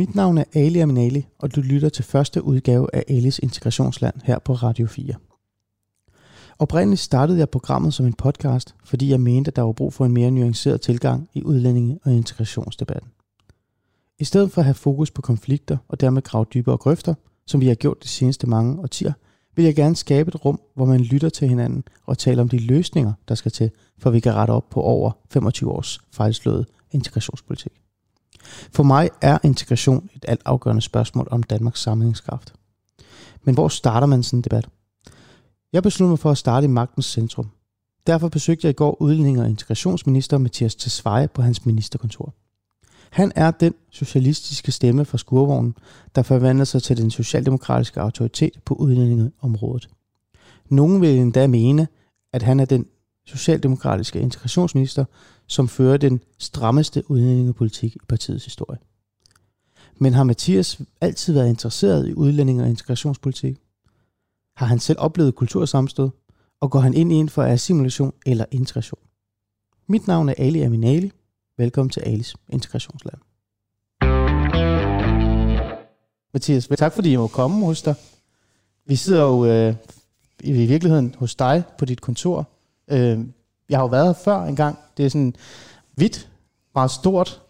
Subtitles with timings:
[0.00, 4.38] Mit navn er Ali Aminali, og du lytter til første udgave af Alis Integrationsland her
[4.38, 5.14] på Radio 4.
[6.58, 10.06] Oprindeligt startede jeg programmet som en podcast, fordi jeg mente, at der var brug for
[10.06, 13.10] en mere nuanceret tilgang i udlændinge- og integrationsdebatten.
[14.18, 17.14] I stedet for at have fokus på konflikter og dermed grave dybere grøfter,
[17.46, 19.12] som vi har gjort de seneste mange årtier,
[19.56, 22.58] vil jeg gerne skabe et rum, hvor man lytter til hinanden og taler om de
[22.58, 27.72] løsninger, der skal til, for vi kan rette op på over 25 års fejlslået integrationspolitik.
[28.72, 32.54] For mig er integration et alt afgørende spørgsmål om Danmarks sammenhængskraft.
[33.44, 34.68] Men hvor starter man sådan en debat?
[35.72, 37.50] Jeg besluttede mig for at starte i magtens centrum.
[38.06, 42.34] Derfor besøgte jeg i går udlænding- og integrationsminister Mathias Tesfaye på hans ministerkontor.
[43.10, 45.74] Han er den socialistiske stemme fra skurvognen,
[46.14, 49.88] der forvandler sig til den socialdemokratiske autoritet på udlændingeområdet.
[50.68, 51.88] Nogen vil endda mene,
[52.32, 52.86] at han er den
[53.26, 55.04] socialdemokratiske integrationsminister,
[55.46, 58.78] som fører den strammeste udlændingepolitik i partiets historie.
[59.98, 63.56] Men har Mathias altid været interesseret i udlændinge- og integrationspolitik?
[64.56, 66.10] Har han selv oplevet kultursamstød?
[66.60, 69.00] Og går han ind i en for assimilation eller integration?
[69.86, 71.12] Mit navn er Ali Aminali.
[71.58, 73.18] Velkommen til Alis Integrationsland.
[76.32, 77.94] Mathias, tak fordi jeg må komme hos dig.
[78.86, 79.74] Vi sidder jo øh,
[80.40, 82.48] i virkeligheden hos dig på dit kontor.
[82.90, 83.18] Øh,
[83.68, 84.78] jeg har jo været her før en gang.
[84.96, 85.34] Det er sådan
[85.94, 86.28] hvidt,
[86.74, 87.40] meget stort.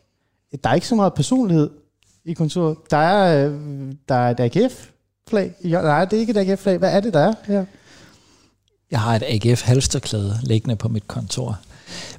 [0.65, 1.71] Der er ikke så meget personlighed
[2.25, 2.77] i kontoret.
[2.91, 3.61] Der er, øh,
[4.09, 5.55] der er et AGF-flag.
[5.63, 6.79] Nej, det er ikke et AGF-flag.
[6.79, 7.65] Hvad er det, der er her?
[8.91, 11.59] Jeg har et AGF-halsterklæde liggende på mit kontor.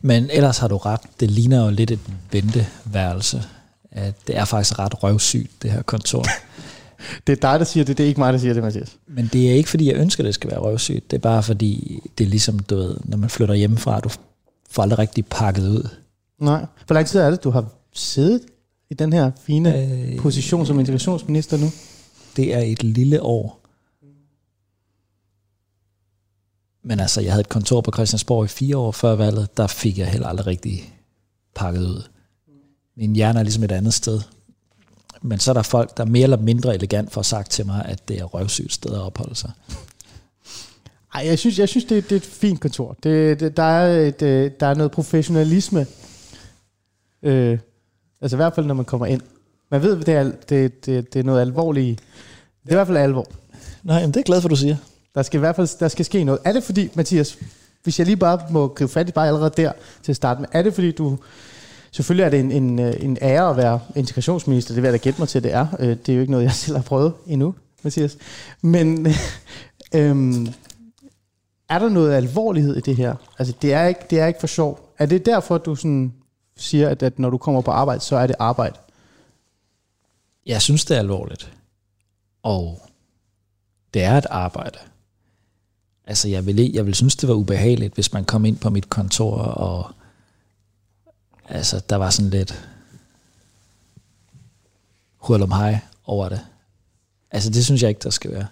[0.02, 1.02] Men ellers har du ret.
[1.20, 2.00] Det ligner jo lidt et
[2.32, 3.44] venteværelse.
[4.28, 6.26] Det er faktisk ret røvsygt, det her kontor.
[7.28, 7.98] det er dig, der siger det.
[7.98, 8.98] Det er ikke mig, der siger det, Mathias.
[9.08, 11.12] Men det er ikke, fordi jeg ønsker, det skal være røvsygt.
[11.12, 14.10] Det er bare, fordi det er ligesom, du ved, når man flytter hjemmefra, du
[14.70, 15.90] får aldrig rigtig pakket ud.
[16.40, 16.66] Nej.
[16.86, 18.42] Hvor lang tid er det, du har siddet
[18.90, 21.68] i den her fine øh, position som integrationsminister nu?
[22.36, 23.62] Det er et lille år.
[26.84, 29.98] Men altså, jeg havde et kontor på Christiansborg i fire år før valget, der fik
[29.98, 30.94] jeg heller aldrig rigtig
[31.56, 32.04] pakket ud.
[32.98, 34.22] Min hjerne er ligesom et andet sted.
[35.22, 38.08] Men så er der folk, der mere eller mindre elegant får sagt til mig, at
[38.08, 39.52] det er røvsygt sted at opholde sig.
[41.14, 42.98] Ej, jeg synes, jeg synes det, det er et fint kontor.
[43.04, 45.88] Det, det, der, er et, øh, der er noget professionalisme.
[47.24, 47.60] Øh,
[48.22, 49.22] altså i hvert fald, når man kommer ind.
[49.72, 52.00] Man ved, det er, det, det, det er noget alvorligt.
[52.64, 53.28] Det er i hvert fald alvor.
[53.84, 54.76] Nej, men det er glad for, du siger.
[55.16, 56.42] Der skal i hvert fald der skal ske noget.
[56.44, 57.38] Er det fordi, Mathias,
[57.84, 59.72] hvis jeg lige bare må gribe fat i bare allerede der
[60.04, 61.18] til at starte med, er det fordi, du...
[61.92, 65.04] Selvfølgelig er det en, en, øh, en ære at være integrationsminister, det vil jeg da
[65.04, 65.68] gætte mig til, det er.
[65.80, 68.18] Øh, det er jo ikke noget, jeg selv har prøvet endnu, Mathias.
[68.62, 69.08] Men
[69.96, 70.48] øhm,
[71.70, 73.16] er der noget alvorlighed i det her?
[73.40, 74.94] Altså, det er ikke, det er ikke for sjov.
[74.98, 76.14] Er det derfor, du sådan
[76.58, 78.76] siger, at, at når du kommer på arbejde, så er det arbejde?
[80.46, 81.54] Jeg synes, det er alvorligt.
[82.44, 82.82] Og
[83.94, 84.80] det er et arbejde.
[86.08, 88.90] Altså, jeg vil, jeg vil synes, det var ubehageligt, hvis man kom ind på mit
[88.90, 89.92] kontor, og
[91.52, 92.70] altså, der var sådan lidt
[95.18, 96.42] hul om hej over det.
[97.32, 98.48] Altså, det synes jeg ikke, der skal være.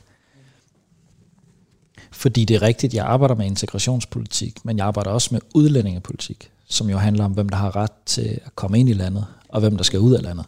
[2.12, 6.90] Fordi det er rigtigt, jeg arbejder med integrationspolitik, men jeg arbejder også med udlændingepolitik, som
[6.90, 9.78] jo handler om, hvem der har ret til at komme ind i landet, og hvem
[9.78, 10.46] der skal ud af landet.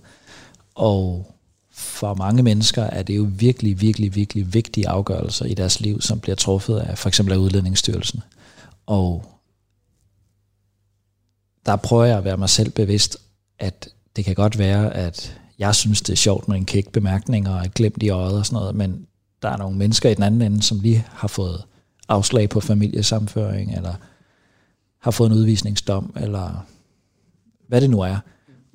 [0.76, 1.32] Og
[1.72, 6.20] for mange mennesker er det jo virkelig, virkelig, virkelig vigtige afgørelser i deres liv, som
[6.20, 8.24] bliver truffet af for eksempel af Udlændingsstyrelsen.
[8.86, 9.31] Og
[11.66, 13.18] der prøver jeg at være mig selv bevidst,
[13.60, 17.50] at det kan godt være, at jeg synes, det er sjovt med en kæk bemærkning
[17.50, 19.08] og et glemt i øjet og sådan noget, men
[19.42, 21.64] der er nogle mennesker i den anden ende, som lige har fået
[22.10, 23.94] afslag på familiesamføring, eller
[25.00, 26.66] har fået en udvisningsdom, eller
[27.68, 28.18] hvad det nu er.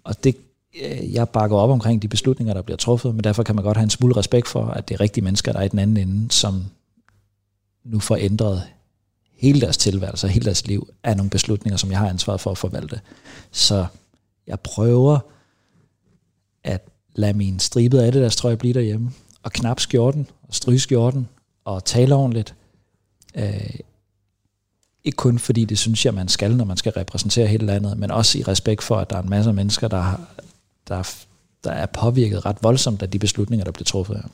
[0.05, 0.37] Og det,
[0.85, 3.77] øh, jeg bakker op omkring de beslutninger, der bliver truffet, men derfor kan man godt
[3.77, 5.97] have en smule respekt for, at det er rigtige mennesker, der er i den anden
[5.97, 6.65] ende, som
[7.85, 8.63] nu får ændret
[9.37, 12.59] hele deres tilværelse, hele deres liv, af nogle beslutninger, som jeg har ansvaret for at
[12.59, 13.01] forvalte.
[13.53, 13.87] Så
[14.47, 15.19] jeg prøver
[16.65, 19.13] at lade min stribede af det der strøg blive derhjemme,
[19.43, 21.29] og knap skjorten, og stryge skjorten,
[21.65, 22.55] og tale ordentligt.
[23.35, 23.71] Øh,
[25.05, 28.11] ikke kun fordi det synes jeg, man skal, når man skal repræsentere hele landet, men
[28.11, 30.21] også i respekt for, at der er en masse mennesker, der, har,
[30.89, 31.15] der,
[31.65, 34.29] der er påvirket ret voldsomt af de beslutninger, der bliver truffet her.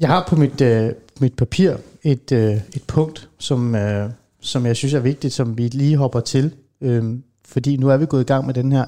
[0.00, 4.10] Jeg har på mit, øh, mit papir et, øh, et punkt, som, øh,
[4.40, 6.54] som jeg synes er vigtigt, som vi lige hopper til.
[6.80, 8.84] Øh, fordi nu er vi gået i gang med den her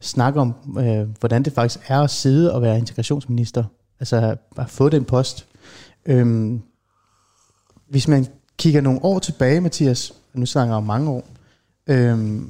[0.00, 3.64] snak om, øh, hvordan det faktisk er at sidde og være integrationsminister.
[4.00, 5.46] Altså at få den post.
[6.06, 6.52] Øh,
[7.88, 8.26] hvis man
[8.58, 11.28] kigger nogle år tilbage, Mathias, og nu snakker jeg om mange år,
[11.86, 12.42] øh,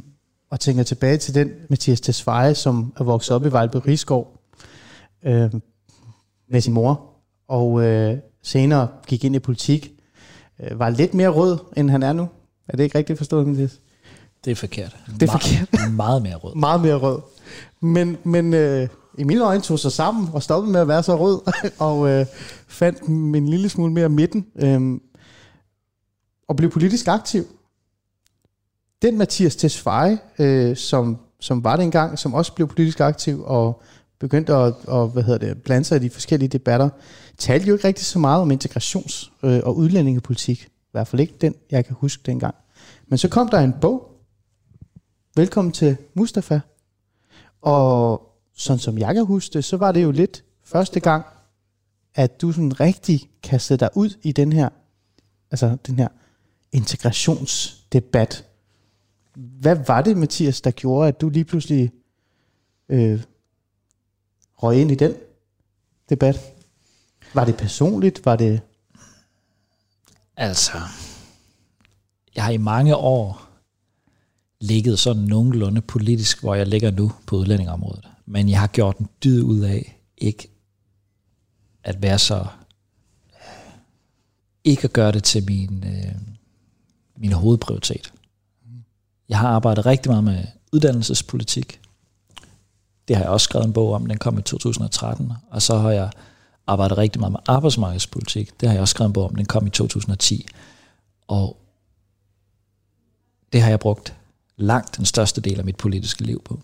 [0.51, 4.41] og tænker tilbage til den Mathias Tesfaye, som er vokset op i Vejlby Rigskov,
[5.25, 5.55] øh,
[6.49, 7.16] med sin mor,
[7.49, 9.93] og øh, senere gik ind i politik,
[10.61, 12.29] øh, var lidt mere rød, end han er nu.
[12.69, 13.81] Er det ikke rigtigt forstået, Mathias?
[14.45, 14.97] Det er forkert.
[15.21, 15.69] Det er forkert.
[15.73, 16.55] Meget, meget mere rød.
[16.55, 17.19] Meget mere rød.
[17.81, 18.89] Men, men øh,
[19.19, 21.41] i mine øjne tog sig sammen og stoppede med at være så rød,
[21.89, 22.27] og øh,
[22.69, 25.01] fandt en lille smule mere midten, øh,
[26.49, 27.45] og blev politisk aktiv.
[29.03, 33.83] Den Mathias Tesfaye, øh, som, som var det engang, som også blev politisk aktiv, og
[34.19, 36.89] begyndte at, at hvad hedder det, blande sig i de forskellige debatter,
[37.39, 40.65] talte jo ikke rigtig så meget om integrations- øh, og udlændingepolitik.
[40.65, 42.55] I hvert fald ikke den, jeg kan huske dengang.
[43.09, 44.17] Men så kom der en bog,
[45.37, 46.61] Velkommen til Mustafa.
[47.63, 48.23] Og
[48.55, 51.27] sådan som jeg kan huske det, så var det jo lidt første gang,
[52.15, 54.69] at du sådan rigtig kastede dig ud i den her,
[55.51, 56.09] altså den her
[56.73, 58.47] integrationsdebat.
[59.35, 61.93] Hvad var det, Mathias, der gjorde, at du lige pludselig
[62.89, 63.23] øh,
[64.63, 65.15] røg ind i den
[66.09, 66.41] debat?
[67.35, 68.25] Var det personligt?
[68.25, 68.61] Var det...
[70.37, 70.79] Altså,
[72.35, 73.49] jeg har i mange år
[74.61, 78.09] ligget sådan nogenlunde politisk, hvor jeg ligger nu på udlændingeområdet.
[78.27, 80.49] Men jeg har gjort en dyd ud af ikke
[81.85, 82.47] at være så...
[84.65, 86.15] Ikke at gøre det til min, øh,
[87.17, 88.13] min hovedprioritet.
[89.29, 91.81] Jeg har arbejdet rigtig meget med uddannelsespolitik.
[93.09, 95.33] Det har jeg også skrevet en bog om, den kom i 2013.
[95.51, 96.11] Og så har jeg
[96.67, 98.61] arbejdet rigtig meget med arbejdsmarkedspolitik.
[98.61, 100.47] Det har jeg også skrevet en bog om, den kom i 2010.
[101.29, 101.57] Og
[103.53, 104.15] det har jeg brugt
[104.57, 106.61] langt den største del af mit politiske liv på.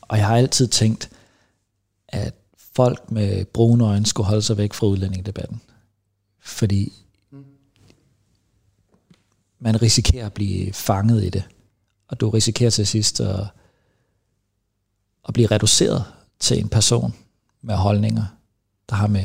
[0.00, 1.10] Og jeg har altid tænkt,
[2.08, 2.34] at
[2.74, 5.60] folk med brune øjne skulle holde sig væk fra udlændingedebatten.
[6.40, 6.92] Fordi
[9.58, 11.44] man risikerer at blive fanget i det.
[12.08, 13.46] Og du risikerer til sidst at,
[15.28, 16.04] at blive reduceret
[16.40, 17.14] til en person
[17.62, 18.24] med holdninger,
[18.88, 19.24] der har med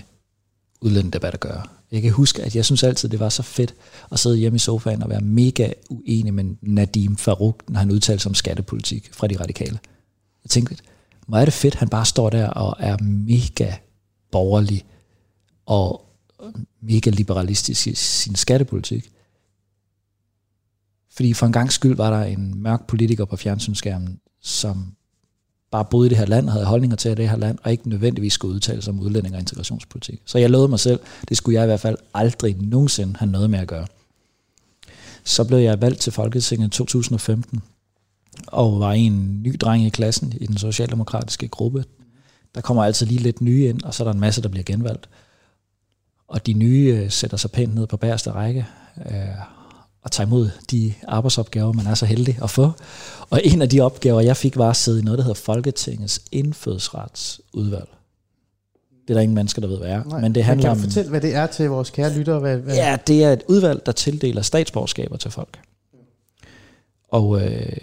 [0.82, 1.64] udlændingedebat at gøre.
[1.92, 3.76] Jeg kan huske, at jeg synes altid, det var så fedt
[4.12, 8.24] at sidde hjemme i sofaen og være mega uenig med Nadim Farouk, når han udtalte
[8.24, 9.80] sig om skattepolitik fra de radikale.
[10.44, 10.78] Jeg tænkte,
[11.28, 13.74] hvor er det fedt, han bare står der og er mega
[14.32, 14.86] borgerlig
[15.66, 16.06] og
[16.82, 19.12] mega liberalistisk i sin skattepolitik.
[21.12, 24.96] Fordi for en gang skyld var der en mørk politiker på fjernsynsskærmen, som
[25.72, 28.34] bare boede i det her land, havde holdninger til det her land, og ikke nødvendigvis
[28.34, 30.22] skulle udtale sig om udlænding og integrationspolitik.
[30.26, 31.00] Så jeg lovede mig selv,
[31.30, 33.88] det skulle jeg i hvert fald aldrig nogensinde have noget med at gøre.
[35.24, 37.62] Så blev jeg valgt til Folketinget i 2015,
[38.48, 41.86] og var en ny dreng i klassen i den socialdemokratiske gruppe.
[42.56, 44.64] Der kommer altid lige lidt nye ind, og så er der en masse, der bliver
[44.64, 45.10] genvalgt.
[46.28, 48.66] Og de nye øh, sætter sig pænt ned på bagerste række,
[49.06, 49.57] øh,
[50.08, 52.72] at tage imod de arbejdsopgaver, man er så heldig at få.
[53.30, 56.22] Og en af de opgaver, jeg fik, var at sidde i noget, der hedder Folketingets
[56.32, 57.90] indfødsretsudvalg.
[59.02, 60.04] Det er der ingen mennesker, der ved, hvad er.
[60.04, 60.80] Nej, men det handler kan om...
[60.80, 62.40] fortælle, hvad det er til vores kære lyttere?
[62.40, 62.76] Hvad, hvad?
[62.76, 65.60] Ja, det er et udvalg, der tildeler statsborgerskaber til folk.
[67.10, 67.78] Og øh,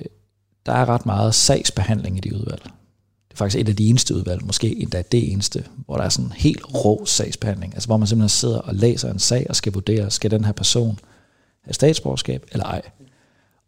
[0.66, 2.62] der er ret meget sagsbehandling i de udvalg.
[2.62, 6.08] Det er faktisk et af de eneste udvalg, måske endda det eneste, hvor der er
[6.08, 7.74] sådan en helt rå sagsbehandling.
[7.74, 10.52] Altså hvor man simpelthen sidder og læser en sag og skal vurdere, skal den her
[10.52, 10.98] person
[11.64, 12.82] have statsborgerskab eller ej.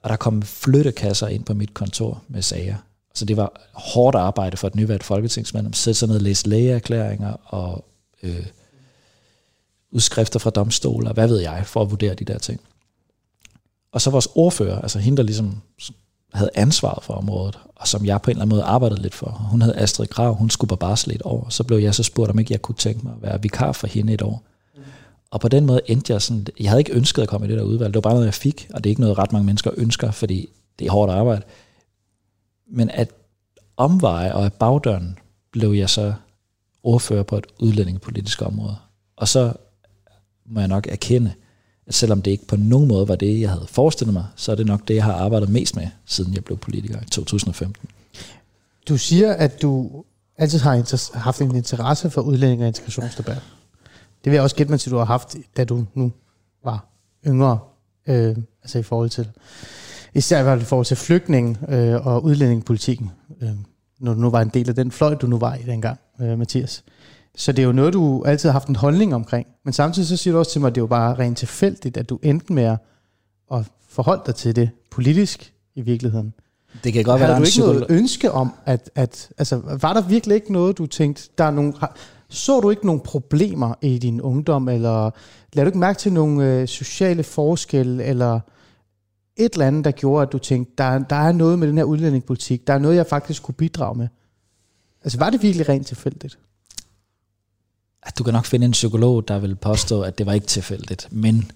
[0.03, 2.77] Og der kom flyttekasser ind på mit kontor med sager.
[3.15, 6.49] Så det var hårdt arbejde for et nyvalgt folketingsmand at Sætte sig ned og læse
[6.49, 7.85] lægeerklæringer og
[8.23, 8.47] øh,
[9.91, 12.61] udskrifter fra domstoler, hvad ved jeg, for at vurdere de der ting.
[13.93, 15.61] Og så vores ordfører, altså hende, der ligesom
[16.33, 19.29] havde ansvaret for området, og som jeg på en eller anden måde arbejdede lidt for.
[19.29, 21.47] Hun hed Astrid Grav, hun skulle på barsel et år.
[21.51, 23.87] Så blev jeg så spurgt, om ikke jeg kunne tænke mig at være vikar for
[23.87, 24.43] hende et år.
[25.37, 27.59] Og på den måde endte jeg sådan, jeg havde ikke ønsket at komme i det
[27.59, 29.47] der udvalg, det var bare noget, jeg fik, og det er ikke noget, ret mange
[29.47, 31.43] mennesker ønsker, fordi det er hårdt arbejde.
[32.71, 33.11] Men at
[33.77, 35.19] omveje og af bagdøren
[35.53, 36.15] blev jeg så
[36.83, 38.77] ordfører på et udlændingepolitisk område.
[39.17, 39.53] Og så
[40.47, 41.33] må jeg nok erkende,
[41.87, 44.57] at selvom det ikke på nogen måde var det, jeg havde forestillet mig, så er
[44.57, 47.89] det nok det, jeg har arbejdet mest med, siden jeg blev politiker i 2015.
[48.89, 50.05] Du siger, at du
[50.39, 53.43] altid har haft en interesse for udlænding og integrationsdebat.
[54.25, 56.13] Det vil jeg også gætte mig til, du har haft, da du nu
[56.65, 56.87] var
[57.27, 57.59] yngre,
[58.07, 59.29] øh, altså i forhold til,
[60.15, 63.51] især i forhold til flygtning øh, og udlændingepolitikken, øh,
[64.01, 66.39] når du nu var en del af den fløj, du nu var i dengang, øh,
[66.39, 66.85] Mathias.
[67.37, 69.47] Så det er jo noget, du altid har haft en holdning omkring.
[69.65, 71.97] Men samtidig så siger du også til mig, at det er jo bare rent tilfældigt,
[71.97, 72.77] at du endte med
[73.53, 76.33] at forholde dig til det politisk i virkeligheden.
[76.85, 80.01] Det kan godt Havde være, du ikke noget ønske om, at, at altså, var der
[80.01, 81.73] virkelig ikke noget, du tænkte, der er nogle,
[82.29, 85.11] så du ikke nogle problemer i din ungdom, eller
[85.53, 88.41] lad du ikke mærke til nogle øh, sociale forskelle, eller
[89.37, 91.85] et eller andet, der gjorde, at du tænkte, der, der er noget med den her
[91.85, 94.09] udlændingepolitik, der er noget, jeg faktisk kunne bidrage med?
[95.05, 96.39] Altså, var det virkelig rent tilfældigt?
[98.03, 101.09] at du kan nok finde en psykolog, der vil påstå, at det var ikke tilfældigt.
[101.11, 101.51] Men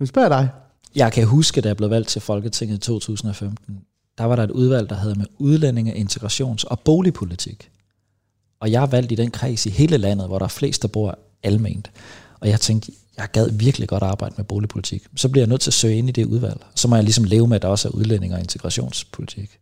[0.00, 0.48] Nu spørger jeg dig.
[0.94, 3.80] jeg kan huske, da jeg blev valgt til Folketinget i 2015,
[4.18, 7.70] der var der et udvalg, der havde med udlændinge, integrations- og boligpolitik.
[8.60, 10.88] Og jeg er valgt i den kreds i hele landet, hvor der er flest, der
[10.88, 11.90] bor alment.
[12.40, 15.06] Og jeg tænkte, jeg gad virkelig godt arbejde med boligpolitik.
[15.16, 16.60] Så bliver jeg nødt til at søge ind i det udvalg.
[16.74, 19.58] Så må jeg ligesom leve med, at der også er udlændinge og integrationspolitik.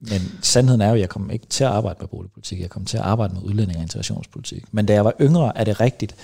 [0.00, 2.60] Men sandheden er jo, at jeg kom ikke til at arbejde med boligpolitik.
[2.60, 4.64] Jeg kom til at arbejde med udlændinge og integrationspolitik.
[4.74, 6.14] Men da jeg var yngre, er det rigtigt,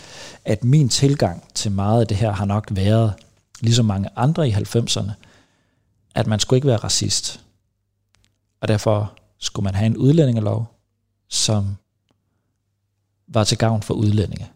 [0.44, 3.12] at min tilgang til meget af det her har nok været,
[3.60, 5.10] ligesom mange andre i 90'erne,
[6.14, 7.40] at man skulle ikke være racist.
[8.60, 10.77] Og derfor skulle man have en udlændingelov,
[11.28, 11.76] som
[13.28, 14.46] var til gavn for udlændinge.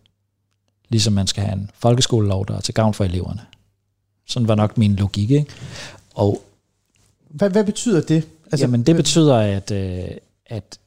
[0.89, 3.41] Ligesom man skal have en folkeskolelov, der er til gavn for eleverne.
[4.27, 5.31] Sådan var nok min logik.
[5.31, 5.53] Ikke?
[6.15, 6.43] Og
[7.29, 8.29] Hvad, hvad betyder det?
[8.53, 10.09] altså, Jamen det betyder, at, øh,
[10.47, 10.79] at,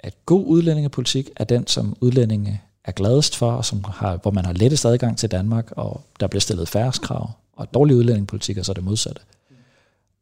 [0.00, 4.44] at god udlændingepolitik er den, som udlændinge er gladest for, og som har, hvor man
[4.44, 7.30] har lettest adgang til Danmark, og der bliver stillet færre krav.
[7.52, 9.22] Og dårlig udlændingepolitik er så det modsatte.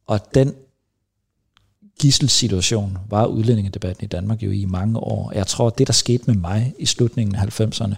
[0.07, 0.55] Og den
[2.01, 5.33] gisselsituation var udlændingedebatten i Danmark jo i mange år.
[5.35, 7.95] Jeg tror, det, der skete med mig i slutningen af 90'erne,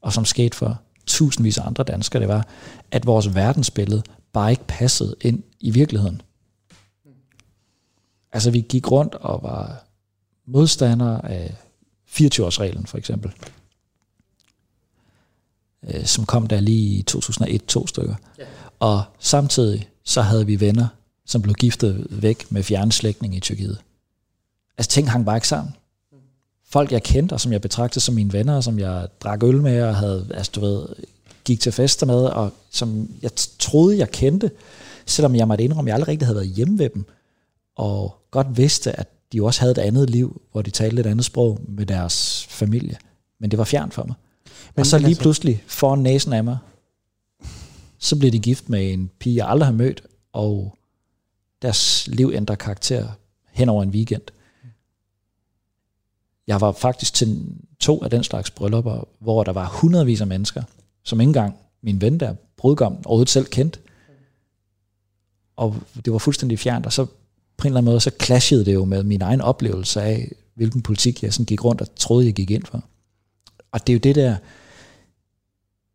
[0.00, 2.46] og som skete for tusindvis af andre danskere, det var,
[2.90, 6.22] at vores verdensbillede bare ikke passede ind i virkeligheden.
[8.32, 9.84] Altså, vi gik rundt og var
[10.46, 11.54] modstandere af
[12.08, 13.32] 24-årsreglen, for eksempel.
[15.82, 18.14] Øh, som kom der lige i 2001, to stykker.
[18.38, 18.44] Ja.
[18.78, 20.86] Og samtidig så havde vi venner,
[21.26, 23.78] som blev giftet væk med fjernslægtning i Tyrkiet.
[24.78, 25.74] Altså, ting hang bare ikke sammen.
[26.68, 29.62] Folk, jeg kendte, og som jeg betragtede som mine venner, og som jeg drak øl
[29.62, 30.86] med, og havde, altså, du ved,
[31.44, 34.50] gik til fester med, og som jeg troede, jeg kendte,
[35.06, 37.04] selvom jeg måtte indrømme, at jeg aldrig rigtig havde været hjemme ved dem,
[37.76, 41.24] og godt vidste, at de også havde et andet liv, hvor de talte et andet
[41.24, 42.96] sprog med deres familie.
[43.40, 44.14] Men det var fjern for mig.
[44.74, 45.22] Men, og så lige altså...
[45.22, 46.58] pludselig, foran næsen af mig,
[47.98, 50.02] så blev de gift med en pige, jeg aldrig har mødt,
[50.32, 50.76] og
[51.66, 53.08] deres liv ændrer karakter
[53.50, 54.22] hen over en weekend.
[56.46, 57.44] Jeg var faktisk til
[57.78, 60.62] to af den slags bryllupper, hvor der var hundredvis af mennesker,
[61.02, 63.80] som ikke engang min ven der, brudgom, overhovedet selv kendt.
[65.56, 67.04] Og det var fuldstændig fjernt, og så
[67.56, 70.82] på en eller anden måde, så clashede det jo med min egen oplevelse af, hvilken
[70.82, 72.84] politik jeg sådan gik rundt og troede, jeg gik ind for.
[73.72, 74.36] Og det er jo det der,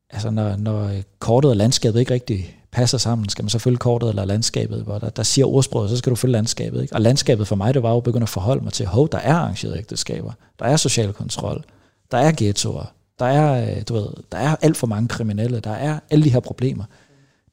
[0.09, 4.09] altså når, når kortet og landskabet ikke rigtig passer sammen, skal man så følge kortet
[4.09, 6.81] eller landskabet, hvor der, der siger ordsproget, så skal du følge landskabet.
[6.81, 6.95] Ikke?
[6.95, 9.33] Og landskabet for mig, det var jo begyndt at forholde mig til, hov, der er
[9.33, 11.63] arrangerede ægteskaber, der er social kontrol,
[12.11, 15.71] der er ghettoer, der er, øh, du ved, der er alt for mange kriminelle, der
[15.71, 16.83] er alle de her problemer.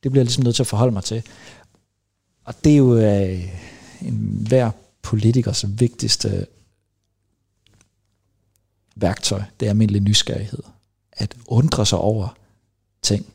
[0.03, 1.23] Det bliver jeg ligesom nødt til at forholde mig til.
[2.45, 3.45] Og det er jo øh,
[4.03, 4.71] en hver
[5.03, 6.47] politikers vigtigste
[8.97, 10.63] værktøj, det er almindelig nysgerrighed.
[11.13, 12.37] At undre sig over
[13.03, 13.27] ting.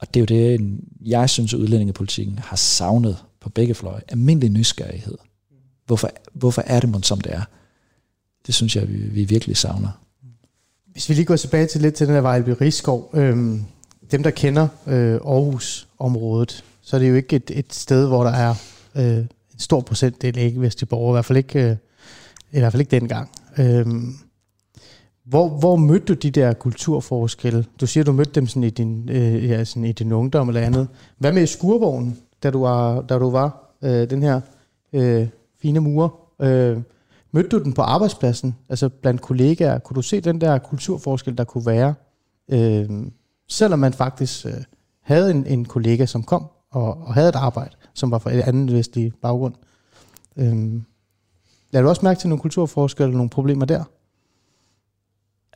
[0.00, 4.00] Og det er jo det, jeg synes, udlændingepolitikken har savnet på begge fløje.
[4.08, 5.18] Almindelig nysgerrighed.
[5.86, 7.42] Hvorfor, hvorfor er det mon som det er?
[8.46, 9.88] Det synes jeg, vi, vi virkelig savner.
[10.92, 13.10] Hvis vi lige går tilbage til lidt til den der Vejlby Rigskov.
[13.14, 13.64] Øhm,
[14.10, 18.30] dem, der kender øh, Aarhus-området, så er det jo ikke et, et sted, hvor der
[18.30, 18.54] er
[18.94, 21.12] øh, en stor procentdel ikke-vestlige borgere.
[21.12, 21.76] I hvert fald ikke, øh,
[22.52, 23.30] i hvert fald ikke dengang.
[23.58, 24.14] Øhm,
[25.30, 27.64] hvor, hvor mødte du de der kulturforskelle?
[27.80, 30.60] Du siger, du mødte dem sådan i, din, øh, ja, sådan i din ungdom eller
[30.60, 30.88] andet.
[31.18, 34.40] Hvad med skurvognen, da du var, da du var øh, den her
[34.92, 35.28] øh,
[35.62, 36.20] fine mur?
[36.42, 36.78] Øh,
[37.32, 39.78] mødte du den på arbejdspladsen, altså blandt kollegaer?
[39.78, 41.94] Kunne du se den der kulturforskel, der kunne være?
[42.48, 42.90] Øh,
[43.48, 44.52] selvom man faktisk øh,
[45.02, 48.40] havde en, en kollega, som kom og, og havde et arbejde, som var fra et
[48.40, 49.54] andet vestlig baggrund.
[50.36, 50.80] Øh,
[51.72, 53.84] Lad du også mærke til nogle kulturforskelle eller nogle problemer der?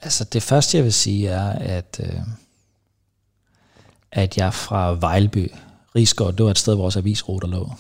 [0.03, 2.21] Altså det første, jeg vil sige, er, at, øh,
[4.13, 5.53] at jeg fra Vejlby,
[5.97, 7.73] Rigsgaard, det var et sted, hvor vores avisruter lå.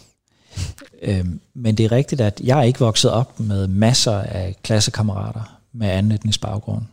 [1.02, 5.60] øh, men det er rigtigt, at jeg er ikke vokset op med masser af klassekammerater
[5.72, 6.84] med anden etnisk baggrund.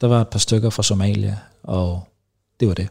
[0.00, 2.08] Der var et par stykker fra Somalia, og
[2.60, 2.88] det var det.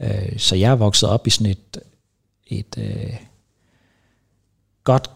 [0.00, 1.78] Øh, så jeg er vokset op i sådan et,
[2.46, 3.16] et øh,
[4.84, 5.10] godt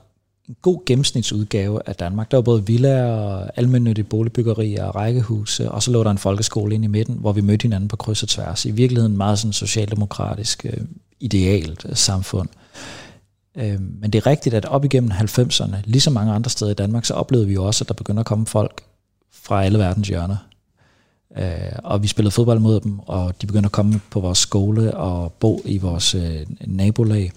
[0.49, 2.31] en god gennemsnitsudgave af Danmark.
[2.31, 6.75] Der var både villaer og almindelige boligbyggerier og rækkehuse, og så lå der en folkeskole
[6.75, 8.65] ind i midten, hvor vi mødte hinanden på kryds og tværs.
[8.65, 10.85] I virkeligheden meget sådan socialdemokratisk øh,
[11.21, 12.49] idealt øh, samfund.
[13.57, 17.05] Øh, men det er rigtigt, at op igennem 90'erne, ligesom mange andre steder i Danmark,
[17.05, 18.83] så oplevede vi jo også, at der begynder at komme folk
[19.33, 20.37] fra alle verdens hjørner.
[21.39, 24.97] Øh, og vi spillede fodbold mod dem, og de begyndte at komme på vores skole
[24.97, 27.33] og bo i vores øh, nabolag.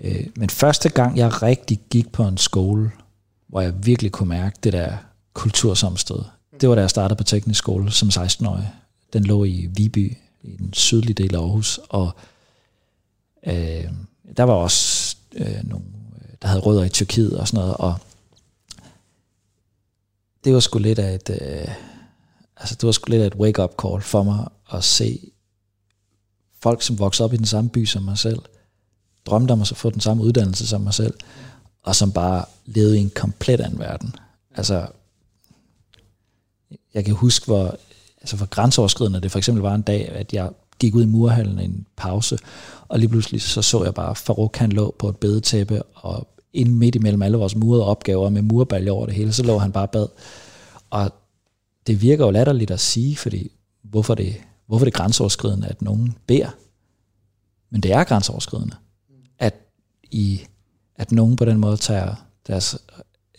[0.00, 2.90] Øh, men første gang, jeg rigtig gik på en skole,
[3.46, 4.96] hvor jeg virkelig kunne mærke det der
[5.34, 6.22] kultursamstød,
[6.60, 8.72] det var da jeg startede på teknisk skole som 16-årig.
[9.12, 12.10] Den lå i Viby, i den sydlige del af Aarhus, og
[13.46, 13.84] øh,
[14.36, 17.94] der var også øh, nogle, øh, der havde rødder i Tyrkiet og sådan noget, og
[20.44, 21.74] det var sgu lidt af et, øh,
[22.56, 25.30] altså det var sgu lidt af et wake-up call for mig at se
[26.62, 28.38] folk, som voksede op i den samme by som mig selv,
[29.30, 31.14] drømte om at få den samme uddannelse som mig selv,
[31.82, 34.14] og som bare levede i en komplet anden verden.
[34.54, 34.86] Altså,
[36.94, 37.76] jeg kan huske, hvor,
[38.20, 41.58] altså hvor grænseoverskridende det for eksempel var en dag, at jeg gik ud i murhallen
[41.58, 42.38] i en pause,
[42.88, 46.74] og lige pludselig så så jeg bare, Farouk han lå på et bedetæppe, og ind
[46.74, 49.88] midt imellem alle vores murede opgaver med murbalje over det hele, så lå han bare
[49.88, 50.06] bad.
[50.90, 51.12] Og
[51.86, 53.50] det virker jo latterligt at sige, fordi
[53.82, 56.50] hvorfor det, hvorfor det er grænseoverskridende, at nogen beder.
[57.70, 58.76] Men det er grænseoverskridende,
[60.10, 60.46] i,
[60.96, 62.14] at nogen på den måde tager
[62.46, 62.78] deres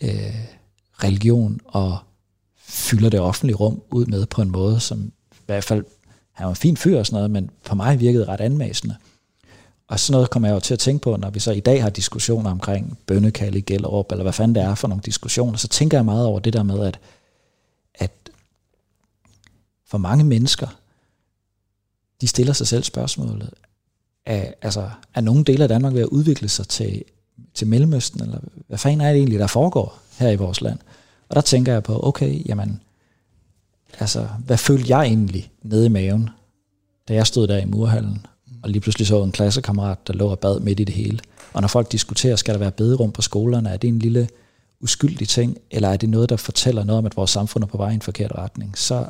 [0.00, 0.34] øh,
[1.04, 1.98] religion og
[2.56, 5.84] fylder det offentlige rum ud med på en måde, som i hvert fald,
[6.32, 8.96] han var en fin fyr og sådan noget, men for mig virkede ret anmæsende.
[9.88, 11.82] Og sådan noget kommer jeg jo til at tænke på, når vi så i dag
[11.82, 15.68] har diskussioner omkring bønnekald i Gellerup, eller hvad fanden det er for nogle diskussioner, så
[15.68, 17.00] tænker jeg meget over det der med, at,
[17.94, 18.30] at
[19.86, 20.66] for mange mennesker,
[22.20, 23.54] de stiller sig selv spørgsmålet,
[24.26, 27.02] er, altså, er nogle dele af Danmark ved at udvikle sig til,
[27.54, 28.38] til Mellemøsten, eller
[28.68, 30.78] hvad fanden er det egentlig, der foregår her i vores land?
[31.28, 32.80] Og der tænker jeg på, okay, jamen,
[33.98, 36.30] altså, hvad følte jeg egentlig nede i maven,
[37.08, 38.26] da jeg stod der i murhallen,
[38.62, 41.18] og lige pludselig så en klassekammerat, der lå og bad midt i det hele.
[41.52, 44.28] Og når folk diskuterer, skal der være bederum på skolerne, er det en lille
[44.80, 47.76] uskyldig ting, eller er det noget, der fortæller noget om, at vores samfund er på
[47.76, 49.04] vej i en forkert retning, så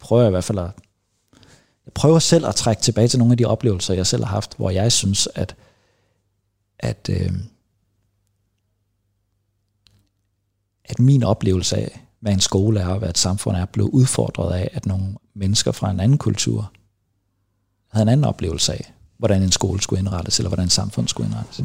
[0.00, 0.70] prøver jeg i hvert fald at
[1.88, 4.56] jeg prøver selv at trække tilbage til nogle af de oplevelser, jeg selv har haft,
[4.56, 5.56] hvor jeg synes, at,
[6.78, 7.32] at, øh,
[10.84, 14.54] at min oplevelse af, hvad en skole er og hvad et samfund er, blev udfordret
[14.54, 16.72] af, at nogle mennesker fra en anden kultur
[17.92, 21.28] havde en anden oplevelse af, hvordan en skole skulle indrettes, eller hvordan et samfund skulle
[21.28, 21.60] indrettes.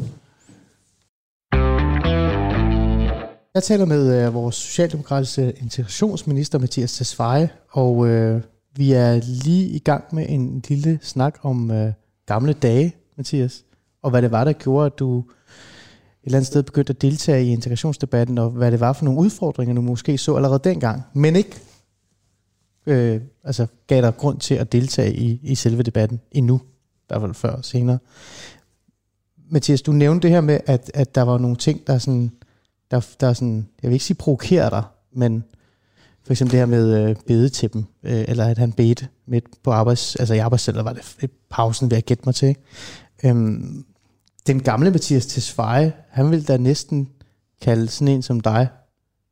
[3.54, 8.42] Jeg taler med øh, vores socialdemokratiske integrationsminister, Mathias Tesfaye, og øh,
[8.76, 11.92] vi er lige i gang med en lille snak om øh,
[12.26, 13.64] gamle dage, Mathias,
[14.02, 15.24] og hvad det var, der gjorde, at du et
[16.24, 19.74] eller andet sted begyndte at deltage i integrationsdebatten, og hvad det var for nogle udfordringer,
[19.74, 21.60] du måske så allerede dengang, men ikke
[22.86, 27.20] øh, altså gav dig grund til at deltage i, i selve debatten endnu, i hvert
[27.20, 27.98] fald før og senere.
[29.50, 32.32] Mathias, du nævnte det her med, at, at der var nogle ting, der sådan,
[32.90, 34.82] der, der sådan, jeg vil ikke sige provokerer dig,
[35.12, 35.44] men
[36.24, 40.16] for eksempel det her med øh, bedetippen, øh, eller at han bedte midt på arbejds,
[40.16, 42.56] altså i arbejdscenteret var det pausen, ved at gætte mig til.
[43.24, 43.84] Øhm,
[44.46, 47.08] den gamle Mathias Tesfaye, han ville da næsten
[47.62, 48.68] kalde sådan en som dig,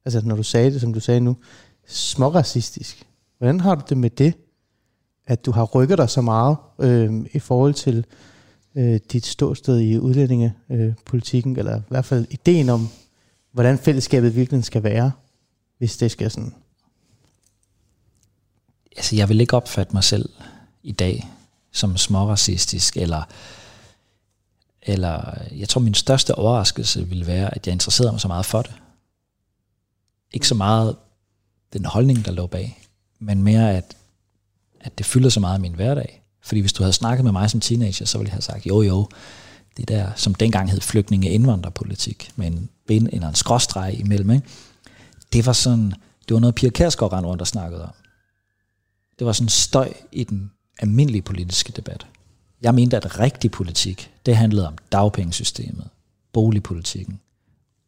[0.04, 1.36] altså når du sagde det, som du sagde nu,
[1.86, 3.06] småracistisk.
[3.38, 4.34] Hvordan har du det med det,
[5.26, 8.06] at du har rykket dig så meget øh, i forhold til
[8.74, 12.88] øh, dit ståsted i udlændingepolitikken, øh, eller i hvert fald ideen om,
[13.52, 15.12] hvordan fællesskabet virkelig skal være,
[15.78, 16.54] hvis det skal sådan...
[18.96, 20.28] Altså, jeg vil ikke opfatte mig selv
[20.82, 21.28] i dag
[21.72, 23.22] som småracistisk, eller,
[24.82, 28.62] eller jeg tror, min største overraskelse ville være, at jeg interesserede mig så meget for
[28.62, 28.72] det.
[30.32, 30.96] Ikke så meget
[31.72, 32.82] den holdning, der lå bag
[33.22, 33.96] men mere at,
[34.80, 36.22] at det fylder så meget af min hverdag.
[36.40, 38.82] Fordi hvis du havde snakket med mig som teenager, så ville jeg have sagt, jo
[38.82, 39.08] jo,
[39.76, 44.46] det der, som dengang hed flygtninge indvandrerpolitik, med en bind eller en skråstreg imellem, ikke?
[45.32, 45.94] det var sådan,
[46.28, 47.92] det var noget Pia Kærsgaard rundt og snakkede om.
[49.22, 52.06] Det var sådan støj i den almindelige politiske debat.
[52.62, 55.88] Jeg mente, at rigtig politik, det handlede om dagpengesystemet,
[56.32, 57.20] boligpolitikken,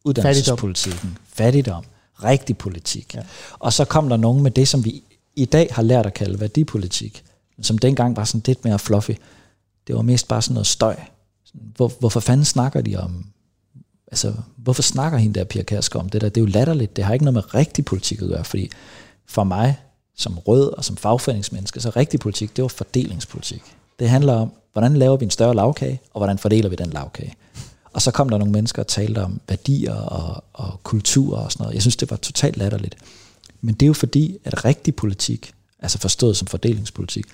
[0.05, 1.85] uddannelsespolitikken, fattigdom,
[2.25, 3.15] rigtig politik.
[3.15, 3.23] Ja.
[3.59, 5.03] Og så kom der nogen med det, som vi
[5.37, 7.25] i dag har lært at kalde værdipolitik,
[7.63, 9.13] som dengang var sådan lidt mere fluffy.
[9.87, 10.97] Det var mest bare sådan noget støj.
[11.53, 13.27] Hvor, hvorfor fanden snakker de om,
[14.07, 16.29] altså hvorfor snakker hende der Pia Kærsker om det der?
[16.29, 18.71] Det er jo latterligt, det har ikke noget med rigtig politik at gøre, fordi
[19.27, 19.77] for mig
[20.17, 23.63] som rød og som fagforeningsmenneske, så rigtig politik, det var fordelingspolitik.
[23.99, 27.35] Det handler om, hvordan laver vi en større lavkage, og hvordan fordeler vi den lavkage.
[27.93, 31.65] Og så kom der nogle mennesker og talte om værdier og, og kultur og sådan
[31.65, 31.75] noget.
[31.75, 32.97] Jeg synes, det var totalt latterligt.
[33.61, 37.27] Men det er jo fordi, at rigtig politik, altså forstået som fordelingspolitik,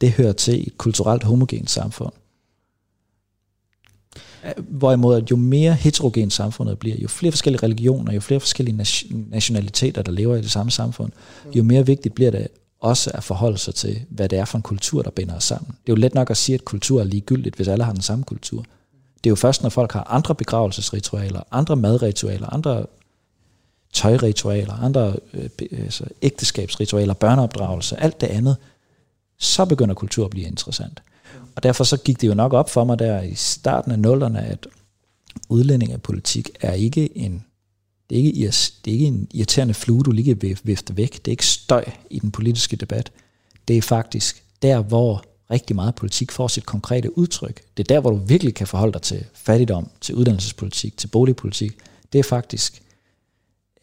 [0.00, 2.12] det hører til et kulturelt homogent samfund.
[4.56, 8.76] Hvorimod, at jo mere heterogen samfundet bliver, jo flere forskellige religioner, jo flere forskellige
[9.10, 11.12] nationaliteter, der lever i det samme samfund,
[11.54, 12.48] jo mere vigtigt bliver det
[12.80, 15.68] også at forholde sig til, hvad det er for en kultur, der binder os sammen.
[15.68, 18.02] Det er jo let nok at sige, at kultur er ligegyldigt, hvis alle har den
[18.02, 18.64] samme kultur.
[19.24, 22.86] Det er jo først, når folk har andre begravelsesritualer, andre madritualer, andre
[23.92, 28.56] tøjritualer, andre øh, altså ægteskabsritualer, børneopdragelse, alt det andet,
[29.38, 31.02] så begynder kultur at blive interessant.
[31.56, 34.40] Og derfor så gik det jo nok op for mig der i starten af nullerne,
[34.40, 34.66] at
[35.48, 37.44] udlændingepolitik er ikke en
[38.10, 38.46] det er ikke,
[38.84, 41.12] det er ikke en irriterende flue, du lige kan vifte væk.
[41.12, 43.12] Det er ikke støj i den politiske debat.
[43.68, 47.62] Det er faktisk der, hvor rigtig meget politik får sit konkrete udtryk.
[47.76, 51.78] Det er der, hvor du virkelig kan forholde dig til fattigdom, til uddannelsespolitik, til boligpolitik.
[52.12, 52.82] Det er faktisk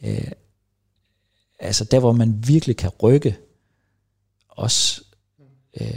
[0.03, 0.31] øh,
[1.59, 3.37] altså der, hvor man virkelig kan rykke,
[4.49, 5.01] også,
[5.81, 5.87] øh,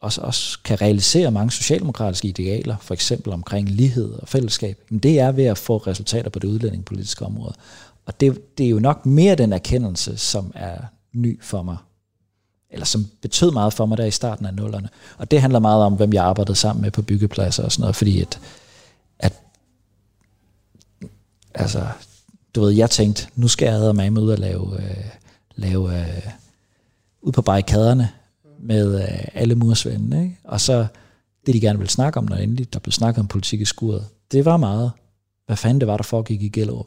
[0.00, 5.20] også, også kan realisere mange socialdemokratiske idealer, for eksempel omkring lighed og fællesskab, men det
[5.20, 7.54] er ved at få resultater på det udlændingepolitiske område.
[8.06, 10.78] Og det, det er jo nok mere den erkendelse, som er
[11.12, 11.76] ny for mig
[12.72, 14.88] eller som betød meget for mig der i starten af nullerne.
[15.18, 17.96] Og det handler meget om, hvem jeg arbejdede sammen med på byggepladser og sådan noget,
[17.96, 18.40] fordi at,
[19.18, 19.32] at
[21.54, 21.86] altså,
[22.54, 25.04] du ved, jeg tænkte, nu skal jeg med ud og lave, øh,
[25.54, 26.26] lave øh,
[27.22, 28.08] ud på barrikaderne
[28.62, 30.38] med øh, alle mursvendene, ikke?
[30.44, 30.86] og så
[31.46, 34.06] det, de gerne ville snakke om, når endelig der blev snakket om politik i skuret,
[34.32, 34.92] det var meget,
[35.46, 36.86] hvad fanden det var, der foregik i Gellerup.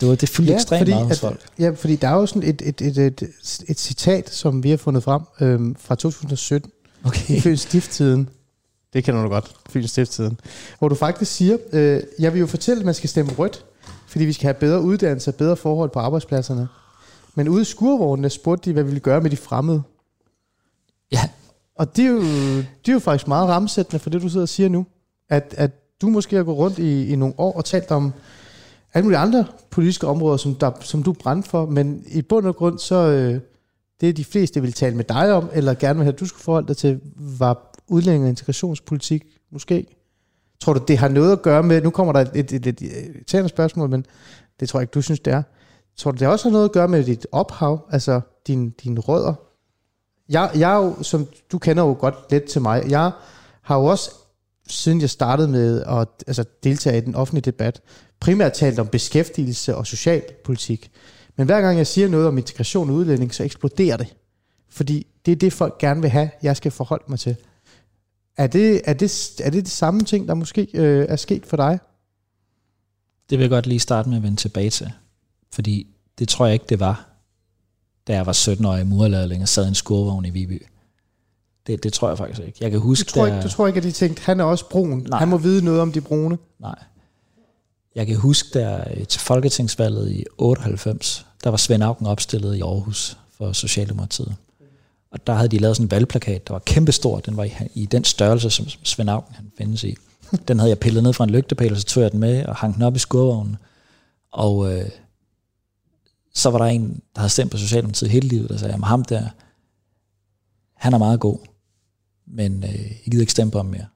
[0.00, 1.40] Det, var, det fyldte ja, ekstremt fordi, meget hos folk.
[1.44, 3.22] At, ja, fordi der er jo sådan et, et, et, et,
[3.68, 6.70] et citat, som vi har fundet frem øhm, fra 2017,
[7.04, 7.36] okay.
[7.36, 8.28] i Fyns Stifttiden.
[8.92, 10.40] Det kender du godt, Fyns Stifttiden.
[10.78, 13.64] Hvor du faktisk siger, øh, jeg vil jo fortælle, at man skal stemme rødt,
[14.06, 16.68] fordi vi skal have bedre uddannelse og bedre forhold på arbejdspladserne.
[17.34, 19.82] Men ude i skurvognene spurgte de, hvad vi ville gøre med de fremmede.
[21.12, 21.28] Ja.
[21.76, 22.20] Og det er jo,
[22.58, 24.86] det er jo faktisk meget ramsættende for det, du sidder og siger nu.
[25.28, 25.70] At, at
[26.00, 28.12] du måske har gået rundt i, i nogle år og talt om
[28.94, 32.56] alle mulige andre politiske områder, som, der, som du brændte for, men i bund og
[32.56, 33.40] grund, så øh,
[34.00, 36.42] det de fleste vil tale med dig om, eller gerne vil have, at du skulle
[36.42, 39.86] forholde dig til, var udlænding og integrationspolitik måske.
[40.60, 42.82] Tror du, det har noget at gøre med, nu kommer der et, et, et,
[43.34, 44.06] et, spørgsmål, men
[44.60, 45.42] det tror jeg ikke, du synes, det er.
[45.96, 49.34] Tror du, det også har noget at gøre med dit ophav, altså din, dine rødder?
[50.30, 53.10] Jeg, jeg er jo, som du kender jo godt lidt til mig, jeg
[53.62, 54.10] har jo også,
[54.68, 57.80] siden jeg startede med at altså, deltage i den offentlige debat,
[58.20, 60.90] primært talt om beskæftigelse og socialpolitik.
[61.36, 64.14] Men hver gang jeg siger noget om integration og udlænding, så eksploderer det.
[64.68, 67.36] Fordi det er det, folk gerne vil have, jeg skal forholde mig til.
[68.36, 71.56] Er det er det, er det, det samme ting, der måske øh, er sket for
[71.56, 71.78] dig?
[73.30, 74.92] Det vil jeg godt lige starte med at vende tilbage til.
[75.52, 75.86] Fordi
[76.18, 77.09] det tror jeg ikke, det var,
[78.10, 80.66] da jeg var 17-årig murlærling og sad i en skurvogn i Viby.
[81.66, 82.58] Det, det tror jeg faktisk ikke.
[82.60, 84.68] Jeg kan huske, du tror, ikke, du tror ikke, at de tænkte, han er også
[84.68, 85.06] brun.
[85.08, 85.18] Nej.
[85.18, 86.38] Han må vide noget om de brune.
[86.58, 86.74] Nej.
[87.94, 92.60] Jeg kan huske, der øh, til Folketingsvalget i 98, der var Svend Auken opstillet i
[92.60, 94.36] Aarhus for Socialdemokratiet.
[95.12, 97.20] Og der havde de lavet sådan en valgplakat, der var kæmpestor.
[97.20, 99.96] Den var i, i den størrelse, som Svend Auken han findes i.
[100.48, 102.56] Den havde jeg pillet ned fra en lygtepæl, og så tog jeg den med og
[102.56, 103.56] hang den op i skurvognen.
[104.32, 104.88] Og øh,
[106.34, 109.04] så var der en, der havde stemt på Socialdemokratiet hele livet, der sagde, at ham
[109.04, 109.28] der,
[110.74, 111.38] han er meget god,
[112.26, 113.86] men øh, jeg gider ikke stemme på ham mere,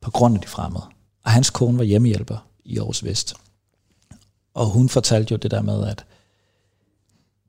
[0.00, 0.84] på grund af de fremmede.
[1.24, 3.34] Og hans kone var hjemmehjælper, i Aarhus Vest.
[4.54, 6.04] Og hun fortalte jo det der med, at,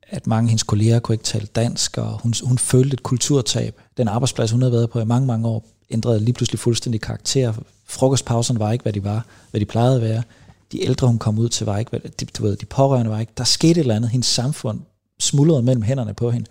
[0.02, 3.80] at mange af hendes kolleger kunne ikke tale dansk, og hun, hun følte et kulturtab.
[3.96, 7.52] Den arbejdsplads, hun havde været på i mange, mange år, ændrede lige pludselig fuldstændig karakter.
[7.84, 10.22] Frokostpauserne var ikke, hvad de var, hvad de plejede at være.
[10.72, 13.32] De ældre, hun kom ud til, var ikke, de, du ved, de pårørende var ikke.
[13.36, 14.10] Der skete et eller andet.
[14.10, 14.80] Hendes samfund
[15.18, 16.46] smuldrede mellem hænderne på hende.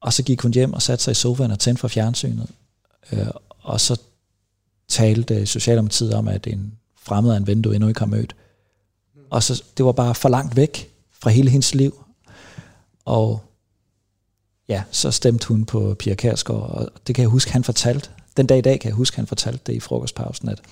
[0.00, 2.50] Og så gik hun hjem og satte sig i sofaen og tændte for fjernsynet.
[3.12, 3.26] Øh,
[3.60, 4.00] og så
[4.88, 8.36] talte Socialdemokratiet om, at en fremmed er en ven, du endnu ikke har mødt.
[9.30, 12.04] Og så, det var bare for langt væk fra hele hendes liv.
[13.04, 13.42] Og
[14.68, 18.10] ja, så stemte hun på Pia Kærsgaard, og det kan jeg huske, han fortalte.
[18.36, 20.62] Den dag i dag kan jeg huske, han fortalte det i frokostpausen, at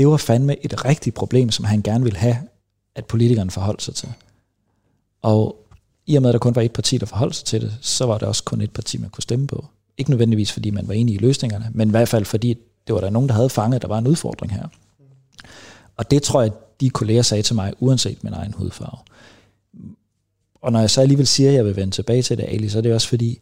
[0.00, 2.36] det var fandme et rigtigt problem, som han gerne ville have,
[2.94, 4.08] at politikerne forholdt sig til.
[5.22, 5.66] Og
[6.06, 8.06] i og med, at der kun var et parti, der forholdt sig til det, så
[8.06, 9.66] var der også kun et parti, man kunne stemme på.
[9.98, 13.00] Ikke nødvendigvis, fordi man var enig i løsningerne, men i hvert fald fordi det var
[13.00, 14.68] der nogen, der havde fanget, at der var en udfordring her.
[15.96, 18.98] Og det tror jeg, de kolleger sagde til mig, uanset min egen hudfarve.
[20.54, 22.78] Og når jeg så alligevel siger, at jeg vil vende tilbage til det, Ali, så
[22.78, 23.38] er det også fordi,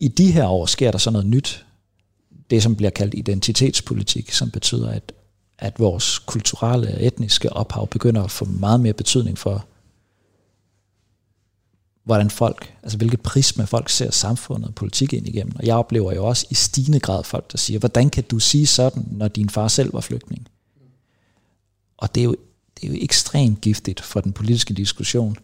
[0.00, 1.66] i de her år sker der så noget nyt.
[2.50, 5.12] Det, som bliver kaldt identitetspolitik, som betyder, at,
[5.58, 9.66] at vores kulturelle og etniske ophav begynder at få meget mere betydning for,
[12.04, 15.56] hvordan folk, altså hvilket prisme folk ser samfundet og politik ind igennem.
[15.56, 18.66] Og jeg oplever jo også i stigende grad folk, der siger, hvordan kan du sige
[18.66, 20.48] sådan, når din far selv var flygtning?
[21.96, 22.36] Og det er jo,
[22.76, 25.36] det er jo ekstremt giftigt for den politiske diskussion,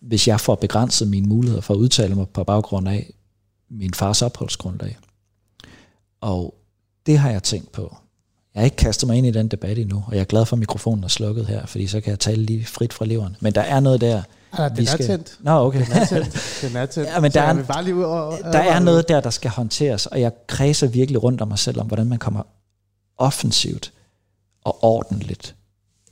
[0.00, 3.12] hvis jeg får begrænset mine muligheder for at udtale mig på baggrund af
[3.68, 4.98] min fars opholdsgrundlag.
[6.20, 6.54] Og
[7.06, 7.96] det har jeg tænkt på.
[8.54, 10.56] Jeg har ikke kastet mig ind i den debat endnu, og jeg er glad for,
[10.56, 13.36] at mikrofonen er slukket her, fordi så kan jeg tale lige frit fra leveren.
[13.40, 15.36] Men der er noget der, Ah, den vi er skal- tændt.
[15.40, 15.84] Nå, okay.
[15.86, 16.58] Den er tændt.
[16.62, 17.08] Den er tændt.
[17.14, 19.20] Ja, men der er jeg en- vil bare lige ud og, Der er noget der,
[19.20, 22.42] der skal håndteres, og jeg kredser virkelig rundt om mig selv, om hvordan man kommer
[23.18, 23.92] offensivt
[24.64, 25.54] og ordentligt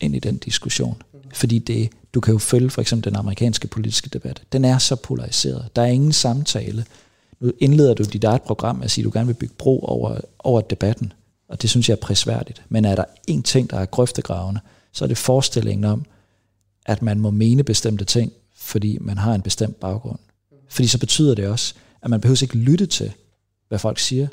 [0.01, 1.03] ind i den diskussion.
[1.35, 4.43] Fordi det, du kan jo følge for eksempel den amerikanske politiske debat.
[4.53, 5.69] Den er så polariseret.
[5.77, 6.85] Der er ingen samtale.
[7.41, 9.81] Nu indleder du dit eget program med at sige, at du gerne vil bygge bro
[9.81, 11.13] over, over debatten.
[11.49, 12.63] Og det synes jeg er prisværdigt.
[12.69, 14.61] Men er der en ting, der er grøftegravende,
[14.93, 16.05] så er det forestillingen om,
[16.87, 20.19] at man må mene bestemte ting, fordi man har en bestemt baggrund.
[20.69, 23.13] Fordi så betyder det også, at man behøver ikke lytte til,
[23.69, 24.29] hvad folk siger.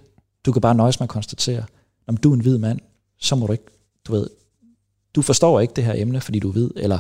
[0.46, 1.64] Du kan bare nøjes med at konstatere,
[2.08, 2.80] om du er en hvid mand,
[3.20, 3.66] så må du ikke,
[4.08, 4.30] du ved,
[5.16, 7.00] du forstår ikke det her emne, fordi du er hvid, eller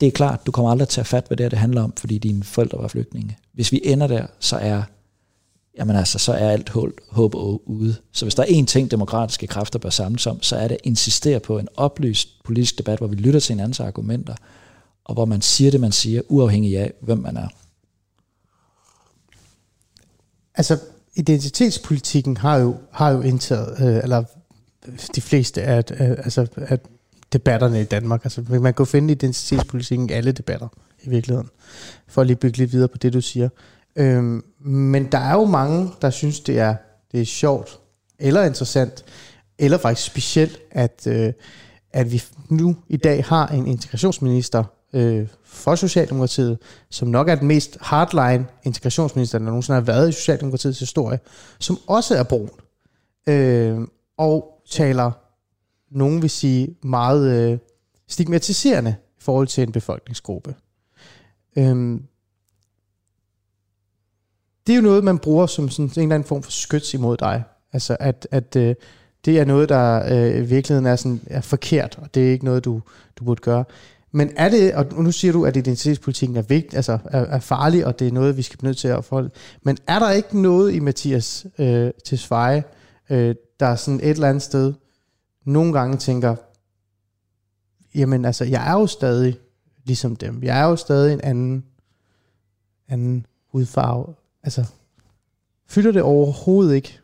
[0.00, 1.92] det er klart, du kommer aldrig til at fatte, hvad det her det handler om,
[1.96, 3.38] fordi dine forældre var flygtninge.
[3.52, 4.82] Hvis vi ender der, så er,
[5.78, 7.96] jamen altså, så er alt håb, håb ude.
[8.12, 10.80] Så hvis der er én ting, demokratiske kræfter bør samles om, så er det at
[10.84, 14.34] insistere på en oplyst politisk debat, hvor vi lytter til hinandens argumenter,
[15.04, 17.48] og hvor man siger det, man siger, uafhængig af, hvem man er.
[20.54, 20.78] Altså,
[21.14, 24.24] identitetspolitikken har jo, har jo indtaget, øh, eller
[25.14, 26.78] de fleste af, øh, altså, af
[27.32, 28.24] debatterne i Danmark.
[28.24, 30.68] Altså, man kan jo finde identitetspolitikken i alle debatter
[31.02, 31.48] i virkeligheden,
[32.08, 33.48] for at lige bygge lidt videre på det, du siger.
[33.96, 36.74] Øhm, men der er jo mange, der synes, det er,
[37.12, 37.80] det er sjovt,
[38.18, 39.04] eller interessant,
[39.58, 41.32] eller faktisk specielt, at, øh,
[41.92, 46.58] at vi nu i dag har en integrationsminister øh, for Socialdemokratiet,
[46.90, 51.18] som nok er den mest hardline integrationsminister, der nogensinde har været i Socialdemokratiets historie,
[51.58, 52.50] som også er brun,
[53.28, 53.78] øh,
[54.18, 55.10] og taler,
[55.90, 57.58] nogen vil sige, meget øh,
[58.08, 60.54] stigmatiserende i forhold til en befolkningsgruppe.
[61.58, 62.00] Øh,
[64.70, 67.16] det er jo noget, man bruger som sådan en eller anden form for skyts imod
[67.16, 67.42] dig.
[67.72, 68.74] Altså, at, at øh,
[69.24, 72.44] det er noget, der øh, i virkeligheden er, sådan, er forkert, og det er ikke
[72.44, 72.82] noget, du,
[73.16, 73.64] du burde gøre.
[74.12, 77.86] Men er det, og nu siger du, at identitetspolitikken er vigtig, altså er, er farlig,
[77.86, 79.30] og det er noget, vi skal blive nødt til at forholde.
[79.62, 82.62] Men er der ikke noget i Mathias øh, Tesfaye,
[83.10, 84.74] øh, der sådan et eller andet sted,
[85.44, 86.36] nogle gange tænker,
[87.94, 89.36] jamen altså, jeg er jo stadig
[89.84, 90.42] ligesom dem.
[90.42, 91.64] Jeg er jo stadig en anden,
[92.88, 94.14] anden hudfarve.
[94.42, 94.64] Altså,
[95.66, 96.98] fylder det overhovedet ikke,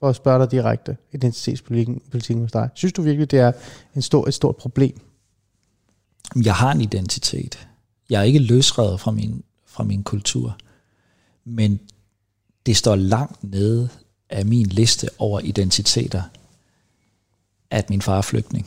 [0.00, 2.68] for at spørge dig direkte, identitetspolitikken politikken hos dig?
[2.74, 3.52] Synes du virkelig, det er
[3.94, 5.00] en stor, et stort problem?
[6.44, 7.68] Jeg har en identitet.
[8.10, 10.58] Jeg er ikke løsredet fra min, fra min kultur.
[11.44, 11.80] Men
[12.66, 13.88] det står langt nede
[14.30, 16.22] af min liste over identiteter,
[17.70, 18.66] at min far er flygtning.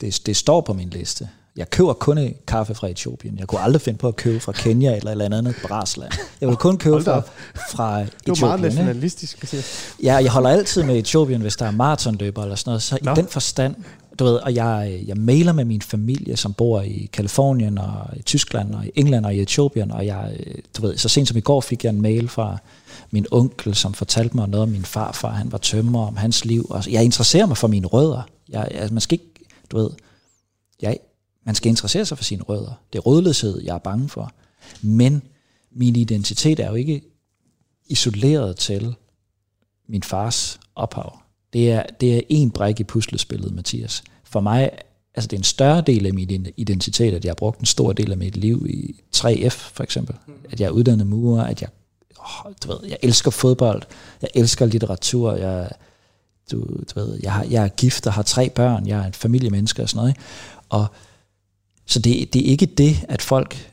[0.00, 1.30] Det, det står på min liste.
[1.56, 3.38] Jeg køber kun kaffe fra Etiopien.
[3.38, 6.12] Jeg kunne aldrig finde på at købe fra Kenya eller et eller andet brasland.
[6.40, 7.22] Jeg vil kun købe fra,
[7.70, 8.46] fra Det var Etiopien.
[8.48, 9.54] meget nationalistisk.
[10.02, 12.82] Ja, jeg holder altid med Etiopien, hvis der er maratonløber eller sådan noget.
[12.82, 13.12] Så Nå.
[13.12, 13.74] i den forstand,
[14.18, 18.22] du ved, og jeg, jeg mailer med min familie, som bor i Kalifornien og i
[18.22, 20.36] Tyskland og i England og i Etiopien, og jeg,
[20.76, 22.58] du ved, så sent som i går fik jeg en mail fra
[23.10, 26.66] min onkel, som fortalte mig noget om min farfar, han var tømrer om hans liv,
[26.70, 28.22] og jeg interesserer mig for mine rødder.
[28.48, 29.90] Jeg, altså, man skal ikke, du ved,
[30.82, 30.96] jeg,
[31.44, 32.72] man skal interessere sig for sine rødder.
[32.92, 34.32] Det er rødløshed, jeg er bange for.
[34.82, 35.22] Men
[35.70, 37.02] min identitet er jo ikke
[37.86, 38.94] isoleret til
[39.88, 41.18] min fars ophav.
[41.52, 44.02] Det er, det er en brik i puslespillet, Mathias.
[44.24, 44.70] For mig,
[45.14, 47.92] altså det er en større del af min identitet, at jeg har brugt en stor
[47.92, 50.16] del af mit liv i 3F, for eksempel.
[50.50, 51.70] At jeg er uddannet murer, at jeg,
[52.18, 53.82] oh, du ved, jeg elsker fodbold,
[54.22, 55.70] jeg elsker litteratur, jeg,
[56.50, 59.12] du, du ved, jeg, har, jeg er gift og har tre børn, jeg er en
[59.12, 60.10] familiemenneske og sådan noget.
[60.10, 60.20] Ikke?
[60.68, 60.86] Og
[61.86, 63.72] så det, det er ikke det, at folk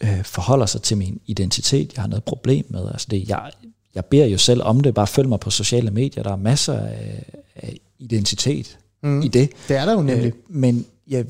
[0.00, 2.88] øh, forholder sig til min identitet, jeg har noget problem med.
[2.88, 3.50] Altså det, jeg,
[3.94, 6.78] jeg beder jo selv om det, bare følg mig på sociale medier, der er masser
[6.78, 9.22] af, af identitet mm.
[9.22, 9.50] i det.
[9.68, 10.26] Det er der jo nemlig.
[10.26, 11.24] Øh, men jeg,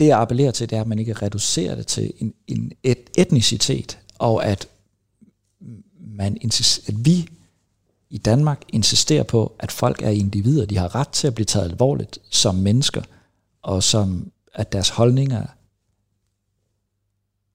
[0.00, 2.98] det jeg appellerer til, det er, at man ikke reducerer det til en, en et,
[3.18, 4.68] etnicitet, og at,
[6.00, 6.38] man
[6.88, 7.28] at vi
[8.10, 11.70] i Danmark insisterer på, at folk er individer, de har ret til at blive taget
[11.70, 13.02] alvorligt som mennesker,
[13.62, 15.46] og som at deres holdninger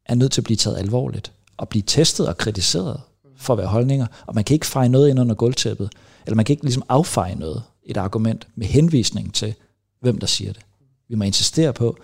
[0.06, 3.02] er nødt til at blive taget alvorligt, og blive testet og kritiseret
[3.38, 5.89] for at være holdninger, og man kan ikke feje noget ind under gulvtæppet,
[6.26, 9.56] eller man kan ikke ligesom affeje noget, et argument med henvisning til,
[10.00, 10.62] hvem der siger det.
[11.08, 11.98] Vi må insistere på,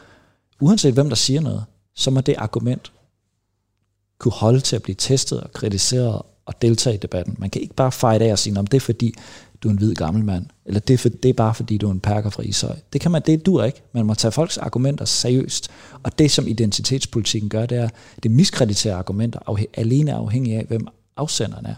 [0.62, 2.92] uanset hvem der siger noget, så må det argument
[4.18, 7.36] kunne holde til at blive testet og kritiseret og deltage i debatten.
[7.38, 9.14] Man kan ikke bare feje det af og sige, om det er fordi,
[9.64, 11.88] du er en hvid gammel mand, eller det er, for, det er bare fordi, du
[11.88, 12.76] er en perker fra Ishøj.
[12.94, 13.82] Det kan man, det dur ikke.
[13.94, 15.70] Man må tage folks argumenter seriøst.
[16.04, 17.90] Og det, som identitetspolitikken gør, det er,
[18.24, 21.76] det miskrediterer argumenter afhæ- alene afhængig af, hvem afsenderen er.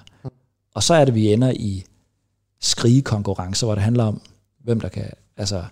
[0.74, 1.84] Og så er det, vi ender i
[2.62, 4.22] skrige konkurrence, hvor det handler om,
[4.64, 5.06] hvem der kan,
[5.38, 5.64] altså,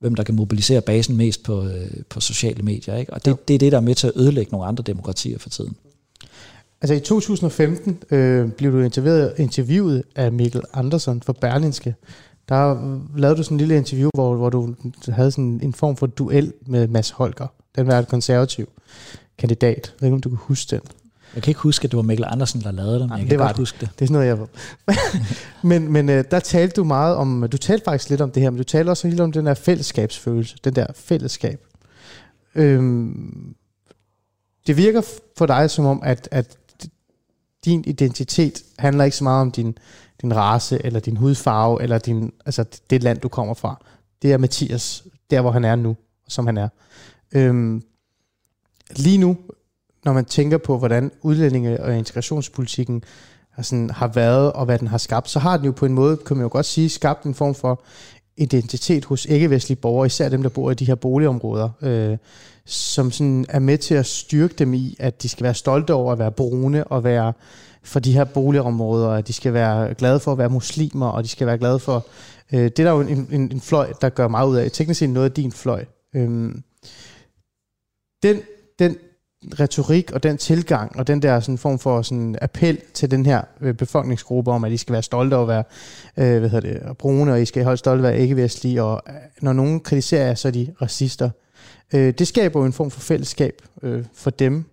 [0.00, 2.96] hvem der kan mobilisere basen mest på, øh, på sociale medier.
[2.96, 3.12] Ikke?
[3.12, 5.48] Og det, det er det, der er med til at ødelægge nogle andre demokratier for
[5.48, 5.76] tiden.
[6.80, 11.94] Altså i 2015 øh, blev du interviewet, interviewet af Mikkel Andersen for Berlinske.
[12.48, 14.74] Der lavede du sådan en lille interview, hvor, hvor du
[15.08, 17.46] havde sådan en form for duel med Mads Holger.
[17.76, 18.68] Den var et konservativ
[19.38, 19.76] kandidat.
[19.86, 20.80] Jeg ved ikke, om du kan huske den.
[21.34, 23.26] Jeg kan ikke huske, at det var Mikkel Andersen, der lavede det, men Nej, jeg
[23.26, 23.58] kan det godt det.
[23.58, 23.90] huske det.
[23.98, 24.48] Det er sådan noget,
[24.88, 24.96] jeg
[25.70, 28.50] Men, men øh, der talte du meget om, du talte faktisk lidt om det her,
[28.50, 31.60] men du talte også lidt om den der fællesskabsfølelse, den der fællesskab.
[32.54, 33.54] Øhm,
[34.66, 35.02] det virker
[35.38, 36.57] for dig som om, at, at
[37.64, 39.78] din identitet handler ikke så meget om din,
[40.22, 43.84] din race, eller din hudfarve, eller din, altså det land, du kommer fra.
[44.22, 45.96] Det er Mathias, der hvor han er nu,
[46.28, 46.68] som han er.
[47.32, 47.82] Øhm,
[48.96, 49.36] lige nu,
[50.04, 53.02] når man tænker på, hvordan udlændinge- og integrationspolitikken
[53.62, 56.16] sådan, har været, og hvad den har skabt, så har den jo på en måde,
[56.16, 57.82] kan man jo godt sige, skabt en form for
[58.38, 62.16] identitet hos ikke-vestlige borgere, især dem, der bor i de her boligområder, øh,
[62.64, 66.12] som sådan er med til at styrke dem i, at de skal være stolte over
[66.12, 67.32] at være brune og være
[67.82, 71.28] for de her boligområder, at de skal være glade for at være muslimer, og de
[71.28, 72.06] skal være glade for...
[72.52, 74.70] Øh, det er der jo en, en, en fløj, der gør meget ud af.
[74.70, 75.84] Teknisk set noget af din fløj.
[76.14, 76.54] Øh,
[78.22, 78.40] den,
[78.78, 78.96] den
[79.60, 83.42] retorik og den tilgang og den der sådan form for sådan appel til den her
[83.60, 85.64] øh, befolkningsgruppe om, at de skal være stolte over at være
[86.34, 89.02] øh, hvad hedder det, brune, og I skal holde stolte over at være ikke-vestlige, og
[89.08, 91.30] øh, når nogen kritiserer jer, så er de racister.
[91.94, 94.64] Øh, det skaber jo en form for fællesskab øh, for dem.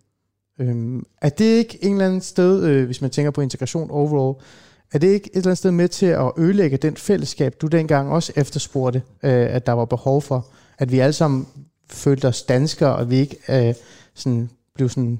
[0.59, 4.35] Øh, er det ikke en eller anden sted, øh, hvis man tænker på integration overall,
[4.93, 8.09] er det ikke et eller andet sted med til at ødelægge den fællesskab, du dengang
[8.09, 10.47] også efterspurgte, øh, at der var behov for,
[10.77, 11.47] at vi alle sammen
[11.89, 13.73] følte os danskere, og vi ikke øh,
[14.13, 15.19] sådan, blev sådan,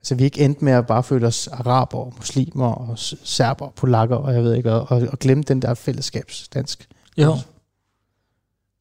[0.00, 4.34] altså vi ikke endte med at bare føle os araber, muslimer og serber, polakker og
[4.34, 6.88] jeg ved ikke hvad, og, og glemme den der fællesskabsdansk.
[7.16, 7.36] Jo.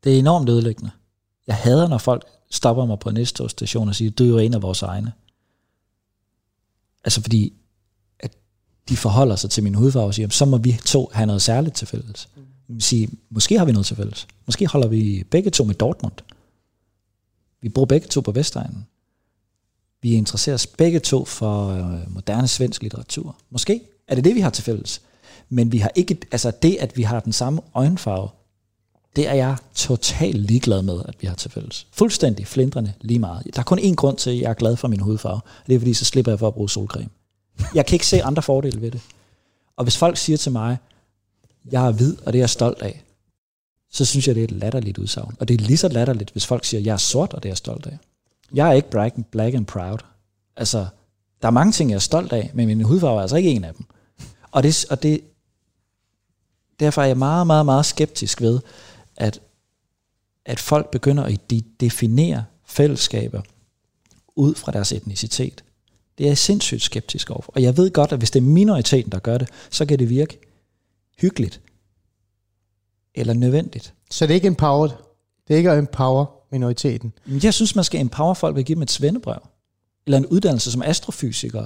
[0.04, 0.92] Det er enormt ødelæggende.
[1.48, 4.54] Jeg hader, når folk stopper mig på næste station og siger, du er jo en
[4.54, 5.14] af vores egne.
[7.04, 7.54] Altså fordi,
[8.20, 8.38] at
[8.90, 11.76] de forholder sig til min hudfarve og siger, så må vi to have noget særligt
[11.76, 12.30] til fælles.
[12.68, 12.80] Mm.
[12.80, 14.28] Sige, måske har vi noget til fælles.
[14.46, 16.14] Måske holder vi begge to med Dortmund.
[17.62, 18.88] Vi bor begge to på Vestegnen.
[20.02, 23.36] Vi interesserer os begge to for øh, moderne svensk litteratur.
[23.50, 25.02] Måske er det det, vi har til fælles.
[25.50, 28.30] Men vi har ikke, altså det, at vi har den samme øjenfarve,
[29.16, 31.88] det er jeg totalt ligeglad med, at vi har til fælles.
[31.92, 33.48] Fuldstændig flindrende lige meget.
[33.54, 35.42] Der er kun én grund til, at jeg er glad for min hudfarve.
[35.68, 37.10] Det er fordi, så slipper jeg for at bruge solcreme.
[37.76, 39.02] Jeg kan ikke se andre fordele ved det.
[39.76, 40.78] Og hvis folk siger til mig,
[41.72, 43.04] jeg er hvid, og det er jeg stolt af,
[43.92, 45.36] så synes jeg, det er et latterligt udsagn.
[45.40, 47.52] Og det er lige så latterligt, hvis folk siger, jeg er sort, og det er
[47.52, 47.98] jeg stolt af.
[48.54, 49.98] Jeg er ikke black, black and proud.
[50.56, 50.88] Altså,
[51.42, 53.64] der er mange ting, jeg er stolt af, men min hudfarve er altså ikke en
[53.64, 53.86] af dem.
[54.52, 55.22] Og, det, og det,
[56.80, 58.60] derfor er jeg meget, meget, meget skeptisk ved,
[59.16, 59.42] at,
[60.46, 63.42] at folk begynder at de definere fællesskaber
[64.36, 65.64] ud fra deres etnicitet.
[66.18, 67.52] Det er jeg sindssygt skeptisk overfor.
[67.56, 70.10] Og jeg ved godt, at hvis det er minoriteten, der gør det, så kan det
[70.10, 70.40] virke
[71.20, 71.62] hyggeligt
[73.16, 73.94] eller nødvendigt.
[74.12, 74.92] Så det er ikke empowered?
[75.48, 77.14] Det er ikke at empower minoriteten?
[77.44, 79.40] Jeg synes, man skal empower folk ved at give dem et svendebrev.
[80.06, 81.66] Eller en uddannelse som astrofysiker.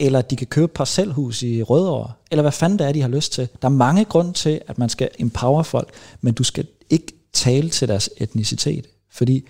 [0.00, 2.12] Eller de kan købe parcelhus i Rødovre.
[2.30, 3.48] Eller hvad fanden det er, de har lyst til.
[3.62, 5.90] Der er mange grunde til, at man skal empower folk.
[6.20, 8.86] Men du skal ikke tale til deres etnicitet.
[9.10, 9.48] Fordi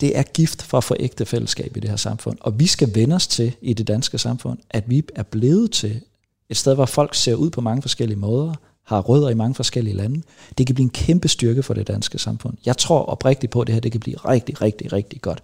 [0.00, 2.38] det er gift for at få ægte fællesskab i det her samfund.
[2.40, 6.00] Og vi skal vende os til i det danske samfund, at vi er blevet til
[6.48, 9.96] et sted, hvor folk ser ud på mange forskellige måder, har rødder i mange forskellige
[9.96, 10.22] lande.
[10.58, 12.56] Det kan blive en kæmpe styrke for det danske samfund.
[12.66, 15.42] Jeg tror oprigtigt på, at det her det kan blive rigtig, rigtig, rigtig godt.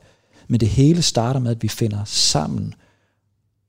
[0.48, 2.74] Men det hele starter med, at vi finder sammen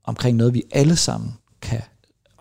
[0.04, 1.82] omkring noget, vi alle sammen kan,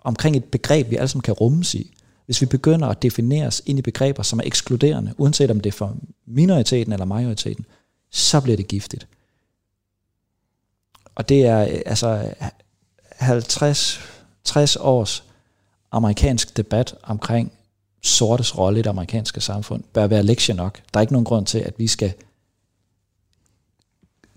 [0.03, 1.95] omkring et begreb, vi alle sammen kan rummes i.
[2.25, 5.69] Hvis vi begynder at definere os ind i begreber, som er ekskluderende, uanset om det
[5.69, 7.65] er for minoriteten eller majoriteten,
[8.11, 9.07] så bliver det giftigt.
[11.15, 12.33] Og det er altså
[13.11, 13.99] 50,
[14.43, 15.23] 60 års
[15.91, 17.51] amerikansk debat omkring
[18.01, 20.81] sortes rolle i det amerikanske samfund bør være lektie nok.
[20.93, 22.13] Der er ikke nogen grund til, at vi skal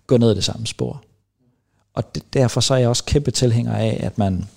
[0.07, 1.05] gå ned ad det samme spor.
[1.95, 4.49] Og det, derfor så er jeg også kæmpe tilhænger af, at man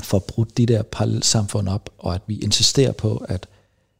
[0.00, 3.48] får brudt de der parallelsamfund op, og at vi insisterer på, at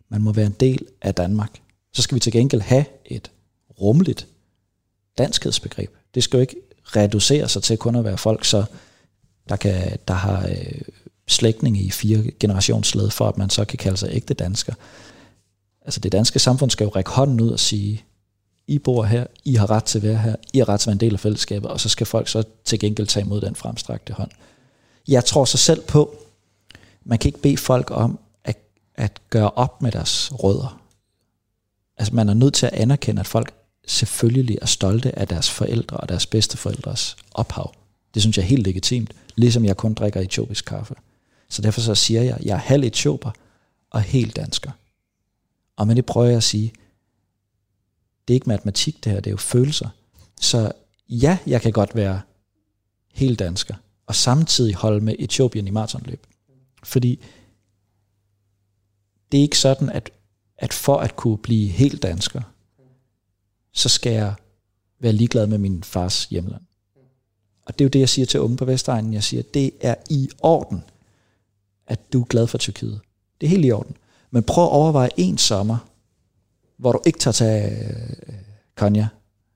[0.08, 1.60] man må være en del af Danmark.
[1.92, 3.30] Så skal vi til gengæld have et
[3.80, 4.26] rummeligt
[5.18, 5.90] danskhedsbegreb.
[6.14, 8.64] Det skal jo ikke reducere sig til kun at være folk, så
[9.48, 10.80] der, kan, der har øh,
[11.28, 14.72] slægtninge i fire generationsled, for at man så kan kalde sig ægte dansker.
[15.82, 18.04] Altså det danske samfund skal jo række hånden ud og sige,
[18.66, 20.86] I bor her, I har ret til at være her, I har ret til at
[20.86, 23.54] være en del af fællesskabet, og så skal folk så til gengæld tage imod den
[23.54, 24.30] fremstrakte hånd.
[25.08, 26.14] Jeg tror så selv på,
[27.04, 28.56] man kan ikke bede folk om at
[28.96, 30.80] at gøre op med deres rødder.
[31.96, 33.54] Altså man er nødt til at anerkende, at folk
[33.86, 37.74] selvfølgelig er stolte af deres forældre og deres bedsteforældres ophav.
[38.14, 40.94] Det synes jeg er helt legitimt, ligesom jeg kun drikker etiopisk kaffe.
[41.48, 43.30] Så derfor så siger jeg, at jeg er halv etioper
[43.90, 44.70] og helt dansker.
[45.76, 46.72] Og med det prøver jeg at sige,
[48.28, 49.88] det er ikke matematik det her, det er jo følelser.
[50.40, 50.72] Så
[51.08, 52.20] ja, jeg kan godt være
[53.12, 53.74] helt dansker,
[54.06, 56.26] og samtidig holde med Etiopien i maratonløb.
[56.82, 57.20] Fordi
[59.32, 60.10] det er ikke sådan, at,
[60.58, 62.42] at for at kunne blive helt dansker,
[63.72, 64.34] så skal jeg
[64.98, 66.62] være ligeglad med min fars hjemland.
[67.62, 69.14] Og det er jo det, jeg siger til unge på Vestegnen.
[69.14, 70.84] Jeg siger, det er i orden,
[71.86, 73.00] at du er glad for Tyrkiet.
[73.40, 73.96] Det er helt i orden.
[74.30, 75.88] Men prøv at overveje en sommer,
[76.76, 78.34] hvor du ikke tager til øh,
[78.74, 79.08] Konya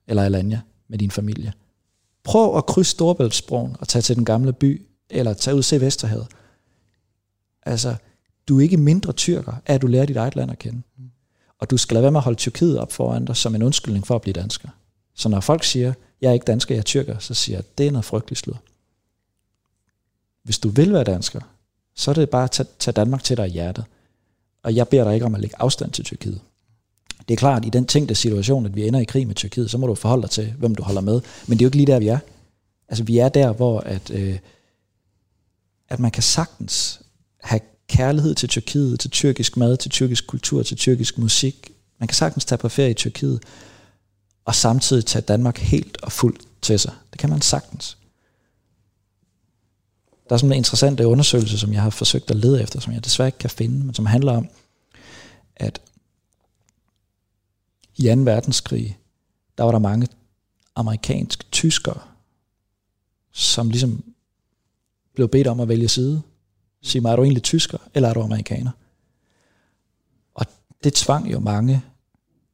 [0.07, 1.53] eller Alanya med din familie.
[2.23, 6.27] Prøv at krydse Storebæltsbroen og tage til den gamle by, eller tage ud til Vesterhavet.
[7.63, 7.95] Altså,
[8.47, 10.81] du er ikke mindre tyrker, at du lærer dit eget land at kende.
[11.59, 14.07] Og du skal lade være med at holde Tyrkiet op foran dig som en undskyldning
[14.07, 14.69] for at blive dansker.
[15.15, 17.87] Så når folk siger, jeg er ikke dansker, jeg er tyrker, så siger jeg, det
[17.87, 18.55] er noget frygteligt slud.
[20.43, 21.41] Hvis du vil være dansker,
[21.95, 23.85] så er det bare at tage, tage Danmark til dig i hjertet.
[24.63, 26.41] Og jeg beder dig ikke om at lægge afstand til Tyrkiet.
[27.27, 29.71] Det er klart, at i den tænkte situation, at vi ender i krig med Tyrkiet,
[29.71, 31.21] så må du forholde dig til, hvem du holder med.
[31.47, 32.19] Men det er jo ikke lige der, vi er.
[32.87, 34.37] Altså, vi er der, hvor at, øh,
[35.89, 37.01] at man kan sagtens
[37.43, 41.71] have kærlighed til Tyrkiet, til tyrkisk mad, til tyrkisk kultur, til tyrkisk musik.
[41.99, 43.43] Man kan sagtens tage på ferie i Tyrkiet,
[44.45, 46.93] og samtidig tage Danmark helt og fuldt til sig.
[47.11, 47.97] Det kan man sagtens.
[50.31, 53.05] Der er sådan en interessant undersøgelse, som jeg har forsøgt at lede efter, som jeg
[53.05, 54.47] desværre ikke kan finde, men som handler om,
[55.55, 55.81] at
[57.95, 58.21] i 2.
[58.21, 58.97] verdenskrig,
[59.57, 60.07] der var der mange
[60.75, 61.99] amerikanske tyskere,
[63.31, 64.03] som ligesom
[65.15, 66.21] blev bedt om at vælge side.
[66.81, 68.71] Sig mig, er du egentlig tysker, eller er du amerikaner?
[70.33, 70.45] Og
[70.83, 71.83] det tvang jo mange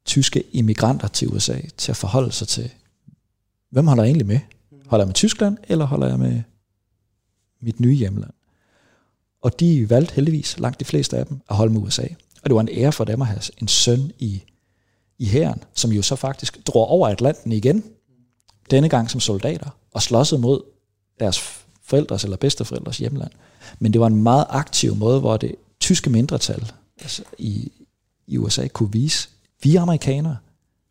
[0.04, 2.70] tyske immigranter til USA til at forholde sig til,
[3.70, 4.40] hvem holder jeg egentlig med?
[4.86, 6.42] Holder jeg med Tyskland, eller holder jeg med
[7.60, 8.32] mit nye hjemland?
[9.42, 12.06] Og de valgte heldigvis, langt de fleste af dem, at holde med USA.
[12.42, 14.42] Og det var en ære for dem at have en søn i,
[15.18, 17.84] i hæren, som jo så faktisk drog over Atlanten igen,
[18.70, 20.62] denne gang som soldater, og slåsede mod
[21.20, 23.30] deres forældres eller bedsteforældres hjemland.
[23.78, 27.72] Men det var en meget aktiv måde, hvor det tyske mindretal altså i,
[28.26, 29.28] i USA kunne vise,
[29.62, 30.36] vi er amerikanere,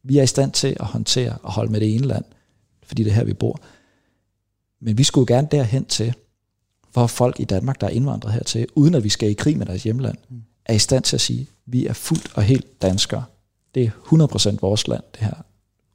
[0.04, 2.26] vi er i stand til at håndtere og holde med det ene land,
[2.84, 3.60] fordi det er her, vi bor.
[4.80, 6.14] Men vi skulle gerne derhen til,
[6.98, 9.66] hvor folk i Danmark, der er indvandret hertil, uden at vi skal i krig med
[9.66, 10.18] deres hjemland,
[10.66, 13.24] er i stand til at sige, vi er fuldt og helt danskere.
[13.76, 13.90] Det er
[14.54, 15.34] 100% vores land, det her,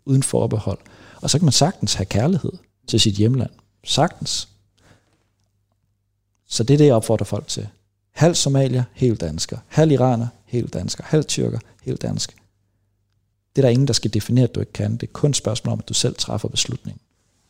[0.04, 0.78] uden forbehold.
[1.20, 2.52] Og så kan man sagtens have kærlighed
[2.86, 3.50] til sit hjemland.
[3.84, 4.48] Sagtens.
[6.48, 7.68] Så det er det, jeg opfordrer folk til.
[8.12, 9.58] Halv somalier, helt dansker.
[9.66, 11.04] Halv iraner, helt dansker.
[11.06, 12.36] Halv tyrker, helt dansk.
[13.56, 14.92] Det er der ingen, der skal definere, at du ikke kan.
[14.92, 17.00] Det er kun et spørgsmål om, at du selv træffer beslutningen.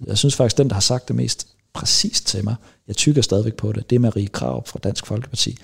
[0.07, 2.54] Jeg synes faktisk, den, der har sagt det mest præcis til mig,
[2.88, 5.58] jeg tykker stadigvæk på det, det er Marie Krav fra Dansk Folkeparti,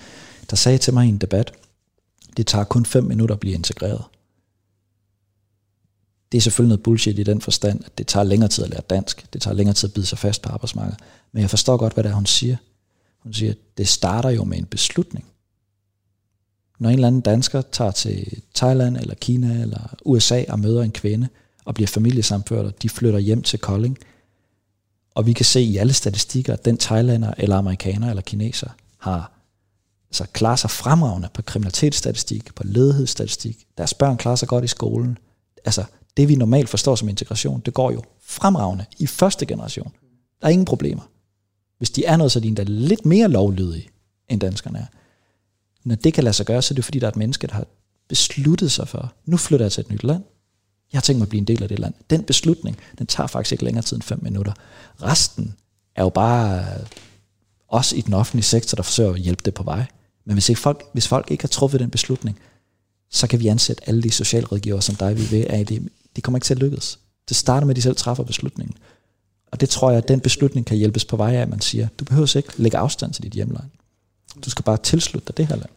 [0.49, 1.53] der sagde til mig i en debat,
[2.37, 4.03] det tager kun fem minutter at blive integreret.
[6.31, 8.81] Det er selvfølgelig noget bullshit i den forstand, at det tager længere tid at lære
[8.89, 10.99] dansk, det tager længere tid at bide sig fast på arbejdsmarkedet,
[11.31, 12.57] men jeg forstår godt, hvad det er, hun siger.
[13.19, 15.25] Hun siger, at det starter jo med en beslutning.
[16.79, 20.91] Når en eller anden dansker tager til Thailand eller Kina eller USA og møder en
[20.91, 21.27] kvinde
[21.65, 23.97] og bliver familiesamført, og de flytter hjem til Kolding,
[25.15, 29.31] og vi kan se i alle statistikker, at den thailander eller amerikaner eller kineser har
[30.09, 33.65] altså klarer sig fremragende på kriminalitetsstatistik, på ledighedsstatistik.
[33.77, 35.17] Deres børn klarer sig godt i skolen.
[35.65, 35.83] Altså,
[36.17, 39.91] det vi normalt forstår som integration, det går jo fremragende i første generation.
[40.41, 41.01] Der er ingen problemer.
[41.77, 43.89] Hvis de er noget, så de endda lidt mere lovlydige,
[44.29, 44.85] end danskerne er.
[45.83, 47.53] Når det kan lade sig gøre, så er det fordi, der er et menneske, der
[47.53, 47.65] har
[48.07, 50.23] besluttet sig for, nu flytter jeg til et nyt land.
[50.93, 51.93] Jeg har tænkt mig at blive en del af det land.
[52.09, 54.53] Den beslutning, den tager faktisk ikke længere tid end fem minutter.
[55.01, 55.55] Resten
[55.95, 56.65] er jo bare
[57.67, 59.85] os i den offentlige sektor, der forsøger at hjælpe det på vej.
[60.25, 62.39] Men hvis, ikke folk, hvis folk ikke har truffet den beslutning,
[63.09, 66.37] så kan vi ansætte alle de socialrådgivere, som dig vi vil, at det, det kommer
[66.37, 66.99] ikke til at lykkes.
[67.29, 68.77] Det starter med, at de selv træffer beslutningen.
[69.51, 71.87] Og det tror jeg, at den beslutning kan hjælpes på vej af, at man siger,
[71.99, 73.65] du behøver ikke lægge afstand til dit hjemland.
[74.45, 75.69] Du skal bare tilslutte dig det her land.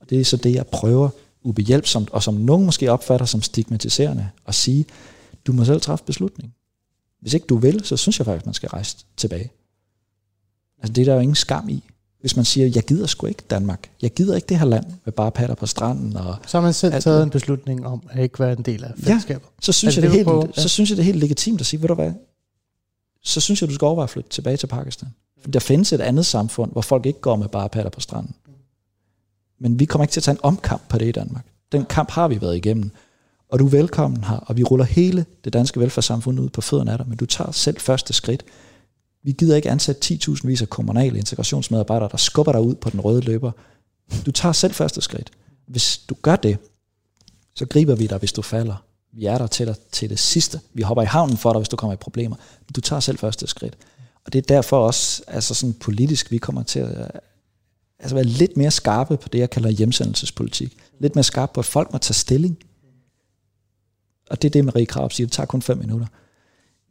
[0.00, 1.08] Og det er så det, jeg prøver
[1.42, 4.86] ubehjælpsomt, og som nogen måske opfatter som stigmatiserende, at sige,
[5.46, 6.54] du må selv træffe beslutning.
[7.20, 9.52] Hvis ikke du vil, så synes jeg faktisk, man skal rejse tilbage.
[10.78, 11.84] Altså det er der jo ingen skam i.
[12.20, 13.90] Hvis man siger, jeg gider sgu ikke Danmark.
[14.02, 16.16] Jeg gider ikke det her land med bare patter på stranden.
[16.16, 18.92] Og så har man selv taget en beslutning om at ikke være en del af
[18.98, 19.44] fællesskabet.
[19.44, 20.62] Ja, så synes, jeg, det, det helt, ja.
[20.62, 22.12] så synes jeg, det er helt legitimt at sige, ved du hvad,
[23.22, 25.08] så synes jeg, du skal overveje at flytte tilbage til Pakistan.
[25.42, 28.34] For der findes et andet samfund, hvor folk ikke går med bare patter på stranden.
[29.60, 31.44] Men vi kommer ikke til at tage en omkamp på det i Danmark.
[31.72, 32.90] Den kamp har vi været igennem.
[33.48, 36.92] Og du er velkommen her, og vi ruller hele det danske velfærdssamfund ud på fødderne
[36.92, 38.44] af dig, men du tager selv første skridt.
[39.22, 43.00] Vi gider ikke ansætte 10.000 vis af kommunale integrationsmedarbejdere, der skubber dig ud på den
[43.00, 43.52] røde løber.
[44.26, 45.30] Du tager selv første skridt.
[45.66, 46.58] Hvis du gør det,
[47.54, 48.84] så griber vi dig, hvis du falder.
[49.12, 50.60] Vi er der til dig til det sidste.
[50.74, 52.36] Vi hopper i havnen for dig, hvis du kommer i problemer.
[52.66, 53.76] Men du tager selv første skridt.
[54.24, 57.20] Og det er derfor også, altså sådan politisk, vi kommer til at
[58.00, 60.76] altså være lidt mere skarpe på det, jeg kalder hjemsendelsespolitik.
[60.98, 62.58] Lidt mere skarpe på, at folk må tage stilling.
[64.30, 66.06] Og det er det, Marie Krab siger, det tager kun fem minutter.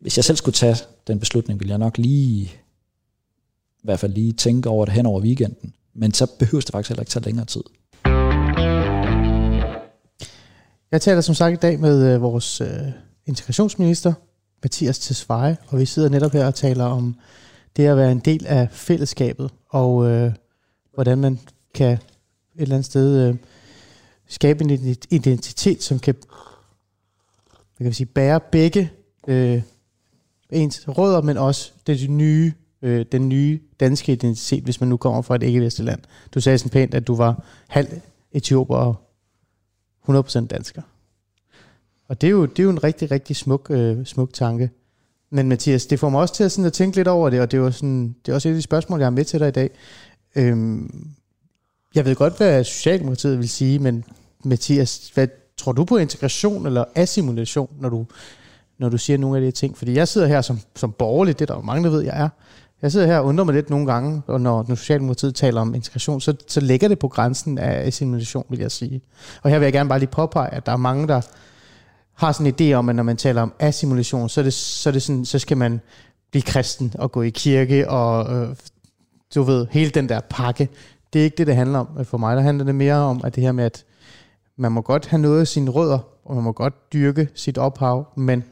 [0.02, 0.76] Hvis jeg selv skulle tage
[1.08, 2.44] den beslutning, ville jeg nok lige,
[3.78, 5.74] i hvert fald lige tænke over det hen over weekenden.
[5.94, 7.64] Men så behøver det faktisk heller ikke tage længere tid.
[10.92, 12.68] Jeg taler som sagt i dag med øh, vores øh,
[13.26, 14.14] integrationsminister,
[14.64, 17.16] Mathias Tesfaye, og vi sidder netop her og taler om
[17.78, 20.34] det at være en del af fællesskabet, og øh,
[21.00, 21.40] hvordan man
[21.74, 22.00] kan et
[22.56, 23.36] eller andet sted øh,
[24.28, 28.92] skabe en identitet, som kan, hvad kan vi sige, bære begge
[29.28, 29.62] øh,
[30.50, 35.22] ens rødder, men også det nye, øh, den nye danske identitet, hvis man nu kommer
[35.22, 36.00] fra et ikke-vestligt land.
[36.34, 38.96] Du sagde sådan pænt, at du var halv etioper og
[40.10, 40.82] 100% dansker.
[42.08, 44.70] Og det er jo, det er jo en rigtig, rigtig smuk, øh, smuk tanke.
[45.30, 47.52] Men Mathias, det får mig også til at, sådan at tænke lidt over det, og
[47.52, 49.48] det er, sådan, det er også et af de spørgsmål, jeg har med til dig
[49.48, 49.70] i dag.
[50.36, 51.10] Øhm,
[51.96, 54.04] jeg ved godt, hvad Socialdemokratiet vil sige, men
[54.44, 55.28] Mathias, hvad
[55.58, 58.06] tror du på integration eller assimilation, når du,
[58.78, 59.78] når du siger nogle af de ting?
[59.78, 62.22] Fordi jeg sidder her som, som borgerlig, det er der jo mange, der ved, jeg
[62.22, 62.30] er.
[62.82, 65.76] Jeg sidder her og undrer mig lidt nogle gange, og når, når Socialdemokratiet taler om
[65.76, 69.02] integration, så, så ligger det på grænsen af assimilation, vil jeg sige.
[69.42, 71.22] Og her vil jeg gerne bare lige påpege, at der er mange, der
[72.14, 74.90] har sådan en idé om, at når man taler om assimilation, så, er det, så,
[74.90, 75.82] er det sådan, så skal man
[76.32, 78.56] blive kristen og gå i kirke, og øh,
[79.36, 80.70] du ved, hele den der pakke.
[81.14, 82.36] Det er ikke det, det handler om øh, for mig.
[82.36, 83.86] Der handler det mere om, at det her med, at
[84.58, 88.08] man må godt have noget af sine rødder, og man må godt dyrke sit ophav,
[88.16, 88.44] men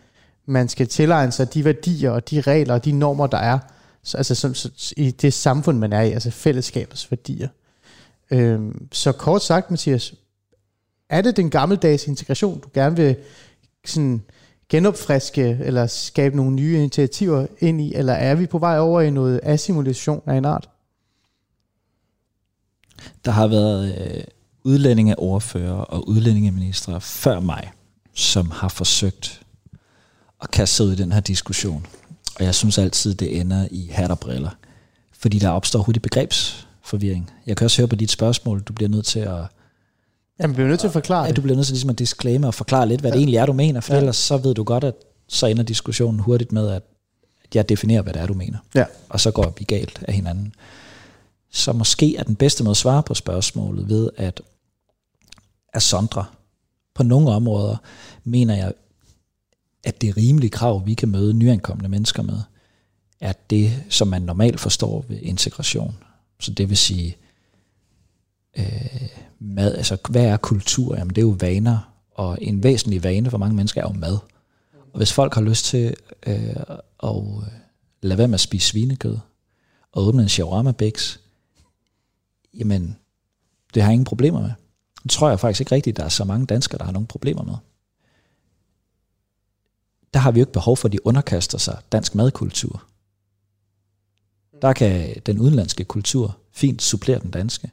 [0.46, 3.60] man skal tilegne sig de værdier og de regler og de normer, der er,
[4.04, 7.48] så, altså som, så, i det samfund, man er i, altså fællesskabets værdier.
[8.32, 10.14] Øhm, så kort sagt, Mathias,
[11.10, 13.16] er det den gammeldags integration, du gerne vil
[13.86, 14.24] sådan
[14.70, 19.10] genopfriske eller skabe nogle nye initiativer ind i, eller er vi på vej over i
[19.10, 20.70] noget assimilation af en art?
[23.26, 24.24] Der har været øh,
[24.64, 27.72] udlændingeordfører og udlændingeministre før mig,
[28.14, 29.42] som har forsøgt
[30.42, 31.86] at kaste sig ud i den her diskussion.
[32.40, 34.50] Og jeg synes altid, det ender i hat og briller.
[35.20, 37.32] Fordi der opstår hurtigt begrebsforvirring.
[37.48, 39.46] Jeg kan også høre på dit spørgsmål, du bliver nødt til at
[40.40, 42.54] Jamen, bliver nødt til at forklare ja, du bliver nødt til ligesom at disclaimer og
[42.54, 43.14] forklare lidt, hvad ja.
[43.14, 44.00] det egentlig er, du mener, for ja.
[44.00, 44.94] ellers så ved du godt, at
[45.28, 46.84] så ender diskussionen hurtigt med, at
[47.54, 48.58] jeg definerer, hvad det er, du mener.
[48.76, 48.86] Ja.
[49.10, 50.54] Og så går vi galt af hinanden.
[51.52, 54.42] Så måske er den bedste måde at svare på spørgsmålet ved at,
[55.74, 56.26] at sondre.
[56.96, 57.78] På nogle områder
[58.24, 58.74] mener jeg,
[59.84, 62.40] at det rimelige krav, vi kan møde nyankomne mennesker med,
[63.20, 65.98] er det, som man normalt forstår ved integration.
[66.40, 67.18] Så det vil sige,
[68.58, 70.96] øh, mad, altså hvad er kultur?
[70.96, 74.20] Jamen det er jo vaner, og en væsentlig vane for mange mennesker er jo mad.
[74.74, 75.96] Og hvis folk har lyst til
[76.28, 76.56] øh,
[77.04, 77.16] at
[78.02, 79.18] lade være med at spise svinekød,
[79.92, 81.20] og åbne en shawarma biks,
[82.54, 82.98] jamen
[83.74, 84.52] det har jeg ingen problemer med.
[85.04, 87.08] Det tror jeg faktisk ikke rigtigt, at der er så mange danskere, der har nogle
[87.08, 87.56] problemer med.
[90.14, 92.84] Der har vi jo ikke behov for, at de underkaster sig dansk madkultur.
[94.62, 97.72] Der kan den udenlandske kultur fint supplere den danske.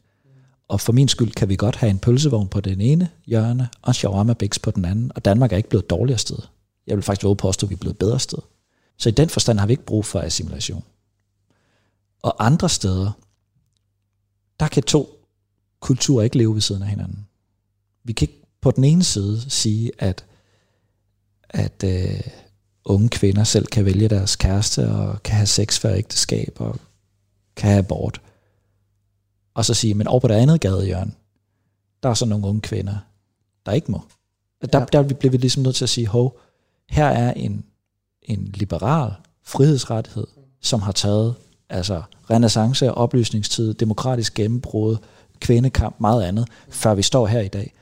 [0.69, 3.91] Og for min skyld kan vi godt have en pølsevogn på den ene hjørne, og
[3.91, 6.39] en shawarma biks på den anden, og Danmark er ikke blevet dårligere sted.
[6.87, 8.39] Jeg vil faktisk våge påstå, at vi er blevet bedre sted.
[8.99, 10.85] Så i den forstand har vi ikke brug for assimilation.
[12.23, 13.12] Og andre steder,
[14.61, 15.27] der kan to
[15.81, 17.27] kulturer ikke leve ved siden af hinanden.
[18.05, 20.25] Vi kan ikke på den ene side sige, at,
[21.49, 22.21] at øh,
[22.85, 26.77] unge kvinder selv kan vælge deres kæreste, og kan have sex før ægteskab, og
[27.57, 28.21] kan have abort
[29.55, 31.13] og så sige, men over på det andet gadehjørne,
[32.03, 32.97] der er så nogle unge kvinder,
[33.67, 34.01] der ikke må.
[34.73, 34.85] Der, ja.
[34.93, 36.39] der bliver vi ligesom nødt til at sige, hov,
[36.91, 37.65] her er en,
[38.23, 39.13] en liberal
[39.45, 40.27] frihedsrettighed,
[40.61, 41.35] som har taget
[41.69, 44.97] altså renaissance, oplysningstid, demokratisk gennembrud,
[45.41, 47.75] kvindekamp, meget andet, før vi står her i dag.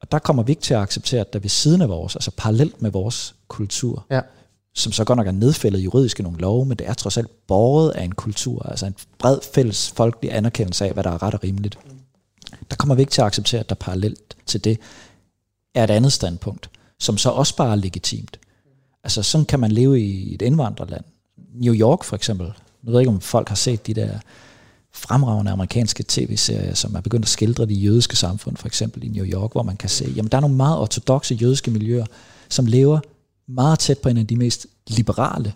[0.00, 2.30] Og der kommer vi ikke til at acceptere, at der ved siden af vores, altså
[2.36, 4.20] parallelt med vores kultur, ja
[4.78, 7.46] som så godt nok er nedfældet juridisk i nogle love, men det er trods alt
[7.46, 11.34] borget af en kultur, altså en bred fælles folkelig anerkendelse af, hvad der er ret
[11.34, 11.78] og rimeligt.
[12.70, 14.80] Der kommer vi ikke til at acceptere, at der parallelt til det
[15.74, 16.70] er et andet standpunkt,
[17.00, 18.38] som så også bare er legitimt.
[19.04, 21.04] Altså sådan kan man leve i et indvandrerland.
[21.54, 22.46] New York for eksempel,
[22.84, 24.18] jeg ved ikke om folk har set de der
[24.92, 29.24] fremragende amerikanske tv-serier, som er begyndt at skildre de jødiske samfund, for eksempel i New
[29.24, 32.06] York, hvor man kan se, jamen der er nogle meget ortodoxe jødiske miljøer,
[32.48, 33.00] som lever
[33.48, 35.52] meget tæt på en af de mest liberale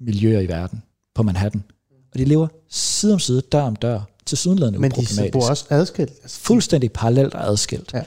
[0.00, 0.82] miljøer i verden,
[1.14, 1.64] på Manhattan.
[2.12, 5.64] Og de lever side om side, dør om dør, til sydenladende Men de bor også
[5.70, 6.12] adskilt.
[6.22, 7.94] Altså, Fuldstændig parallelt og adskilt.
[7.94, 8.02] Ja.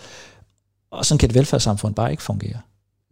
[0.91, 2.59] Og sådan kan et velfærdssamfund bare ikke fungere.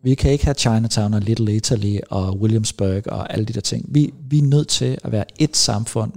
[0.03, 3.85] Vi kan ikke have Chinatown og Little Italy og Williamsburg og alle de der ting.
[3.87, 6.11] Vi, vi er nødt til at være et samfund,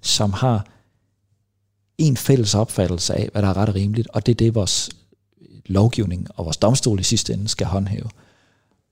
[0.00, 0.66] som har
[1.98, 4.90] en fælles opfattelse af, hvad der er ret og rimeligt, og det er det, vores
[5.66, 8.08] lovgivning og vores domstol i sidste ende skal håndhæve.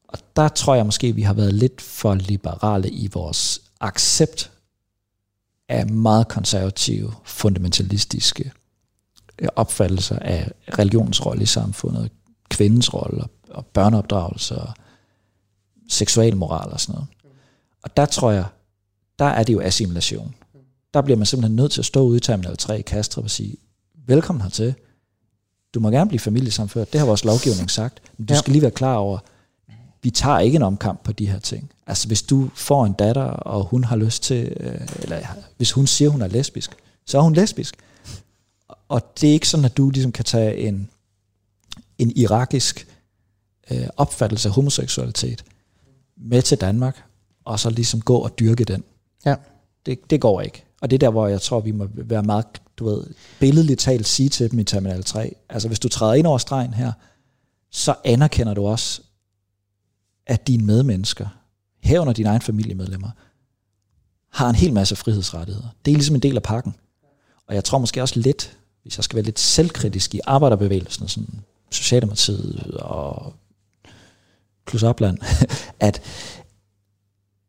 [0.09, 4.51] Og der tror jeg måske, vi har været lidt for liberale i vores accept
[5.69, 8.53] af meget konservative, fundamentalistiske
[9.39, 12.11] øh, opfattelser af religions rolle i samfundet,
[12.49, 14.73] kvindens rolle og børneopdragelse og
[15.89, 17.09] seksualmoral og sådan noget.
[17.83, 18.45] Og der tror jeg,
[19.19, 20.35] der er det jo assimilation.
[20.95, 23.31] Der bliver man simpelthen nødt til at stå ude i Terminal 3 i Kastrup og
[23.31, 23.57] sige,
[24.07, 24.75] velkommen hertil.
[25.75, 26.93] Du må gerne blive familiesamført.
[26.93, 28.01] Det har vores lovgivning sagt.
[28.19, 28.39] Men du ja.
[28.39, 29.19] skal lige være klar over,
[30.07, 31.71] vi tager ikke en omkamp på de her ting.
[31.87, 35.21] Altså hvis du får en datter, og hun har lyst til, øh, eller
[35.57, 36.71] hvis hun siger, hun er lesbisk,
[37.07, 37.77] så er hun lesbisk.
[38.89, 40.91] Og det er ikke sådan, at du ligesom kan tage en,
[41.99, 42.89] en irakisk
[43.71, 45.45] øh, opfattelse af homoseksualitet
[46.17, 47.03] med til Danmark,
[47.45, 48.85] og så ligesom gå og dyrke den.
[49.25, 49.35] Ja.
[49.87, 50.65] Det, det går ikke.
[50.81, 52.47] Og det er der, hvor jeg tror, vi må være meget,
[52.77, 53.05] du ved,
[53.41, 55.35] billedligt talt sige til dem i Terminal 3.
[55.49, 56.93] Altså hvis du træder ind over stregen her,
[57.71, 59.03] så anerkender du også,
[60.27, 61.27] at dine medmennesker,
[61.81, 63.11] herunder dine egne familiemedlemmer,
[64.31, 65.69] har en hel masse frihedsrettigheder.
[65.85, 66.75] Det er ligesom en del af pakken.
[67.47, 71.41] Og jeg tror måske også lidt, hvis jeg skal være lidt selvkritisk i arbejderbevægelsen, sådan
[71.71, 73.35] Socialdemokratiet og
[74.67, 75.19] plus Opland,
[75.89, 76.03] at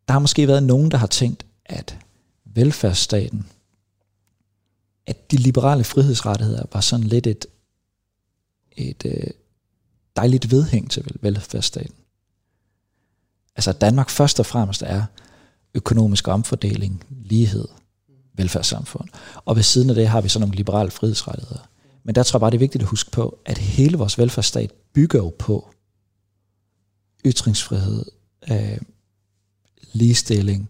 [0.08, 1.98] der har måske været nogen, der har tænkt, at
[2.46, 3.46] velfærdsstaten,
[5.08, 7.46] at de liberale frihedsrettigheder var sådan lidt et,
[8.72, 9.28] et øh,
[10.16, 11.96] dejligt vedhæng til velfærdsstaten.
[13.58, 15.04] Altså Danmark først og fremmest er
[15.74, 17.68] økonomisk omfordeling, lighed,
[18.34, 19.10] velfærdssamfund.
[19.46, 21.70] Og ved siden af det har vi så nogle liberale frihedsrettigheder.
[22.04, 24.72] Men der tror jeg bare, det er vigtigt at huske på, at hele vores velfærdsstat
[24.94, 25.70] bygger jo på
[27.26, 28.06] ytringsfrihed,
[28.52, 28.78] øh,
[29.94, 30.70] ligestilling,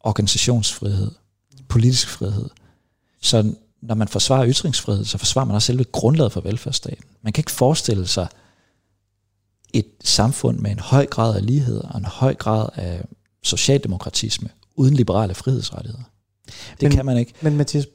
[0.00, 1.10] organisationsfrihed,
[1.68, 2.48] politisk frihed.
[3.22, 7.04] Så når man forsvarer ytringsfrihed, så forsvarer man også selve grundlaget for velfærdsstaten.
[7.22, 8.28] Man kan ikke forestille sig
[9.74, 13.04] et samfund med en høj grad af lighed og en høj grad af
[13.42, 16.02] socialdemokratisme uden liberale frihedsrettigheder.
[16.46, 17.32] Det men, kan man ikke.
[17.40, 17.86] Men Mathias,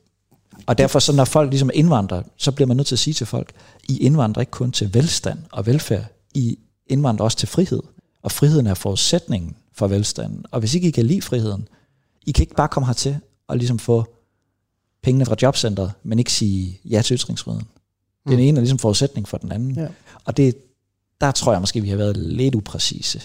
[0.66, 3.26] og derfor, så når folk ligesom indvandrer, så bliver man nødt til at sige til
[3.26, 3.52] folk,
[3.90, 7.82] I indvandrer ikke kun til velstand og velfærd, I indvandrer også til frihed.
[8.24, 10.46] Og friheden er forudsætningen for velstanden.
[10.52, 11.68] Og hvis ikke I kan lide friheden,
[12.26, 14.16] I kan ikke bare komme hertil og ligesom få
[15.04, 17.68] pengene fra jobcentret, men ikke sige ja til ytringsfriheden.
[18.28, 18.40] Den mm.
[18.40, 19.76] ene er ligesom forudsætning for den anden.
[19.76, 19.88] Ja.
[20.26, 20.56] Og det,
[21.22, 23.22] der tror jeg måske, vi har været lidt upræcise.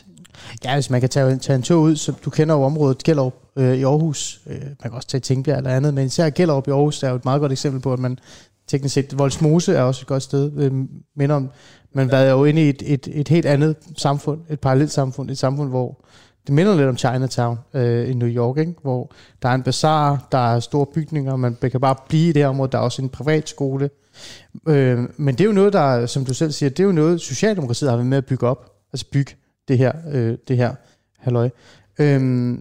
[0.64, 3.34] Ja, hvis man kan tage, tage en tur ud, så du kender jo området Gellerup
[3.57, 4.40] øh, i Aarhus.
[4.47, 7.16] Øh, man kan også tage Tingbjerg eller andet, men især Gellerup i Aarhus er jo
[7.16, 8.18] et meget godt eksempel på, at man
[8.66, 10.72] teknisk set, Voldsmose er også et godt sted, øh,
[11.16, 11.51] minder om,
[11.92, 15.38] man været jo inde i et, et, et helt andet samfund, et parallelt samfund, et
[15.38, 16.05] samfund, hvor
[16.47, 18.74] det minder lidt om Chinatown øh, i New York, ikke?
[18.82, 22.47] hvor der er en bazaar, der er store bygninger, man kan bare blive i det
[22.47, 23.90] område, der er også en privat skole.
[24.68, 27.20] Øh, men det er jo noget, der, som du selv siger, det er jo noget,
[27.20, 29.32] Socialdemokratiet har været med at bygge op, altså bygge
[29.68, 30.74] det her, øh, det her
[31.18, 31.51] halløj.
[31.99, 32.55] Øh,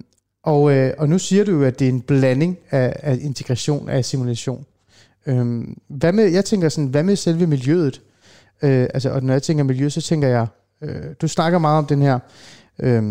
[0.43, 3.89] og, øh, og nu siger du jo, at det er en blanding af, af integration
[3.89, 4.65] af assimilation.
[5.25, 8.01] Øh, hvad med, jeg tænker sådan, hvad med selve miljøet?
[8.63, 10.47] Øh, altså, og når jeg tænker miljø, så tænker jeg,
[10.81, 12.19] øh, du snakker meget om den her
[12.79, 13.03] øh,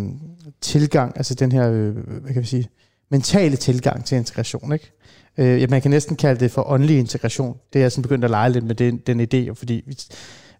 [0.61, 2.69] tilgang, altså den her, øh, hvad kan vi sige,
[3.11, 4.93] mentale tilgang til integration, ikke?
[5.39, 7.57] Øh, ja, man kan næsten kalde det for åndelig integration.
[7.73, 9.99] Det er jeg sådan begyndt at lege lidt med den, den idé, fordi vi,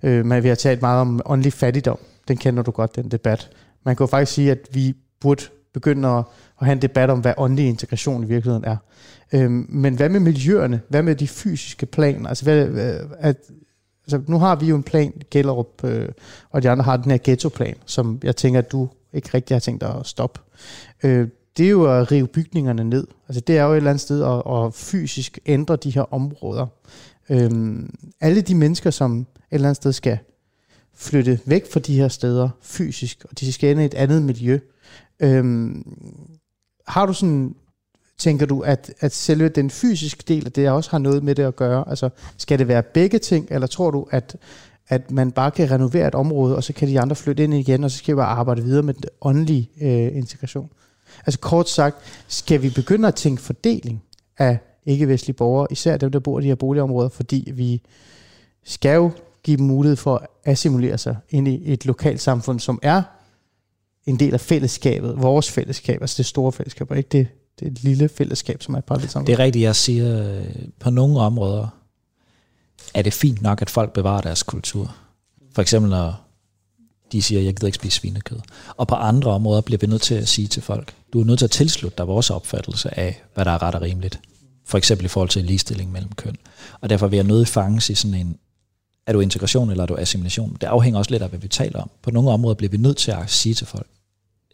[0.03, 1.99] øh, man, vi har talt meget om åndelig fattigdom.
[2.29, 3.51] Den kender du godt, den debat.
[3.85, 5.43] Man kan jo faktisk sige, at vi burde
[5.75, 6.25] begynde at,
[6.61, 8.77] at have en debat om, hvad åndelig integration i virkeligheden er.
[9.33, 10.81] Øh, men hvad med miljøerne?
[10.89, 12.29] Hvad med de fysiske planer?
[12.29, 12.69] Altså, hvad,
[13.19, 13.37] at,
[14.07, 16.09] altså nu har vi jo en plan, Gellerup, øh,
[16.51, 19.61] og de andre har den her ghettoplan, som jeg tænker, at du ikke rigtig har
[19.61, 20.41] tænkt dig at stoppe.
[21.03, 23.07] Øh, det er jo at rive bygningerne ned.
[23.29, 26.67] Altså det er jo et eller andet sted at, at fysisk ændre de her områder.
[27.31, 27.51] Øh,
[28.21, 30.19] alle de mennesker, som et eller andet sted skal
[30.95, 34.59] flytte væk fra de her steder fysisk, og de skal ende i et andet miljø.
[35.21, 35.97] Øhm,
[36.87, 37.55] har du sådan,
[38.23, 41.43] tænker du, at, at selve den fysiske del af det også har noget med det
[41.43, 41.89] at gøre?
[41.89, 44.37] Altså skal det være begge ting, eller tror du, at,
[44.89, 47.85] at man bare kan renovere et område, og så kan de andre flytte ind igen,
[47.85, 50.71] og så skal vi bare arbejde videre med den åndelige øh, integration?
[51.27, 51.97] Altså kort sagt,
[52.29, 54.03] skal vi begynde at tænke fordeling?
[54.39, 57.83] af ikke-vestlige borgere, især dem, der bor i de her boligområder, fordi vi
[58.65, 59.11] skal jo
[59.43, 63.03] give dem mulighed for at assimilere sig ind i et lokalt samfund, som er
[64.07, 67.29] en del af fællesskabet, vores fællesskab, altså det store fællesskab, og ikke det,
[67.61, 69.27] det er et lille fællesskab, som er et parallelt samfund.
[69.27, 70.45] Det er rigtigt, jeg siger, øh,
[70.79, 71.69] på nogle områder
[72.95, 74.97] er det fint nok, at folk bevarer deres kultur.
[75.55, 76.21] For eksempel når
[77.13, 78.39] de siger, jeg gider ikke spise svinekød.
[78.77, 81.39] Og på andre områder bliver vi nødt til at sige til folk, du er nødt
[81.39, 84.21] til at tilslutte dig vores opfattelse af, hvad der er ret og rimeligt.
[84.65, 86.37] For eksempel i forhold til ligestilling mellem køn.
[86.81, 88.39] Og derfor vil jeg nødt fanges i sådan en,
[89.07, 90.57] er du integration eller er du assimilation?
[90.61, 91.91] Det afhænger også lidt af, hvad vi taler om.
[92.03, 93.87] På nogle områder bliver vi nødt til at sige til folk,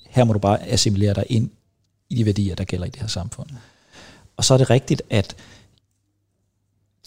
[0.07, 1.51] her må du bare assimilere dig ind
[2.11, 3.49] i de værdier, der gælder i det her samfund.
[4.37, 5.37] Og så er det rigtigt, at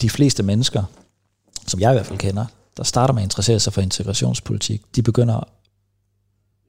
[0.02, 0.84] de fleste mennesker,
[1.66, 2.46] som jeg i hvert fald kender,
[2.76, 5.48] der starter med at interessere sig for integrationspolitik, de begynder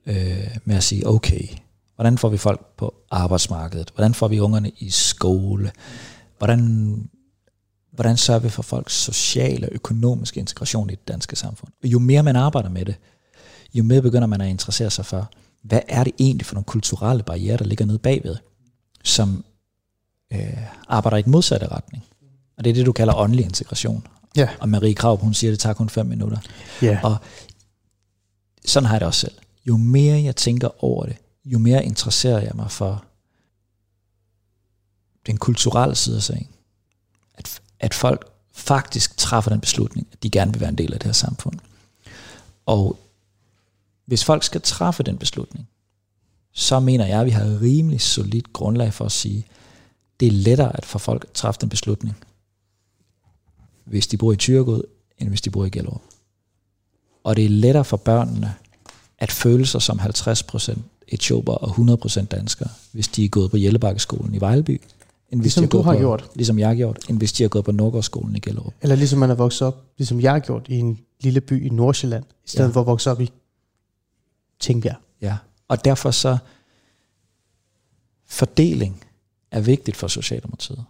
[0.06, 1.48] øh, med at sige, okay,
[1.96, 3.92] hvordan får vi folk på arbejdsmarkedet?
[3.96, 5.72] Hvordan får vi ungerne i skole?
[6.38, 7.10] Hvordan,
[7.92, 11.72] hvordan sørger vi for folks sociale og økonomiske integration i det danske samfund?
[11.84, 12.96] Og jo mere man arbejder med det,
[13.74, 15.32] jo mere begynder man at interessere sig for,
[15.64, 18.36] hvad er det egentlig for nogle kulturelle barriere, der ligger nede bagved,
[19.04, 19.46] som
[20.34, 20.58] øh,
[20.88, 22.04] arbejder i den modsatte retning.
[22.58, 24.08] Og det er det, du kalder åndelig integration.
[24.36, 24.50] Ja.
[24.60, 26.38] Og Marie Krav, hun siger, at det tager kun fem minutter.
[26.82, 27.00] Ja.
[27.04, 27.18] Og
[28.66, 29.36] sådan har jeg det også selv.
[29.66, 33.04] Jo mere jeg tænker over det, jo mere interesserer jeg mig for
[35.26, 36.48] den kulturelle side af sagen.
[37.34, 41.00] At, at folk faktisk træffer den beslutning, at de gerne vil være en del af
[41.00, 41.60] det her samfund.
[42.66, 43.00] Og
[44.06, 45.68] hvis folk skal træffe den beslutning,
[46.54, 49.46] så mener jeg, at vi har rimelig solidt grundlag for at sige,
[50.20, 52.16] det er lettere at få folk at træffe den beslutning,
[53.86, 54.84] hvis de bor i Tyrgod,
[55.18, 56.02] end hvis de bor i Gellerup.
[57.24, 58.54] Og det er lettere for børnene
[59.18, 60.78] at føle sig som 50%
[61.08, 64.82] etioper og 100% danskere, hvis de er gået på Jellebakkeskolen i Vejleby,
[65.30, 66.30] end hvis Ligesom de du gået har på, gjort.
[66.36, 68.74] Ligesom jeg har gjort, end hvis de har gået på Nordgårdsskolen i Gellerup.
[68.82, 71.70] Eller ligesom man er vokset op, ligesom jeg har gjort, i en lille by i
[71.70, 72.74] Nordsjælland, i stedet ja.
[72.74, 73.32] for at vokse op i
[74.64, 74.96] Tingbjerg.
[75.22, 75.38] Ja,
[75.68, 76.38] og derfor så
[78.28, 79.04] fordeling
[79.52, 80.86] er vigtigt for Socialdemokratiet.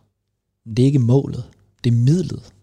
[0.65, 1.43] Men det er ikke målet,
[1.83, 2.53] det er midlet.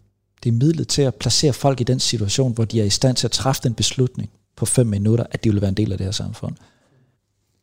[0.43, 3.15] Det er midlet til at placere folk i den situation, hvor de er i stand
[3.15, 5.97] til at træffe den beslutning på fem minutter, at de vil være en del af
[5.97, 6.55] det her samfund.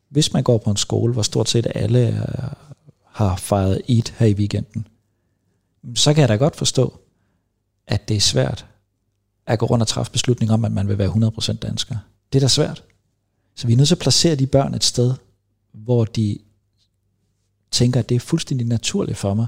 [0.08, 2.24] Hvis man går på en skole, hvor stort set alle
[3.04, 4.86] har fejret Eid her i weekenden,
[5.94, 7.00] så kan jeg da godt forstå,
[7.86, 8.66] at det er svært
[9.46, 11.96] at gå rundt og træffe beslutning om, at man vil være 100% dansker.
[12.32, 12.84] Det er da svært.
[13.58, 15.14] Så vi er nødt til at placere de børn et sted,
[15.72, 16.38] hvor de
[17.70, 19.46] tænker, at det er fuldstændig naturligt for mig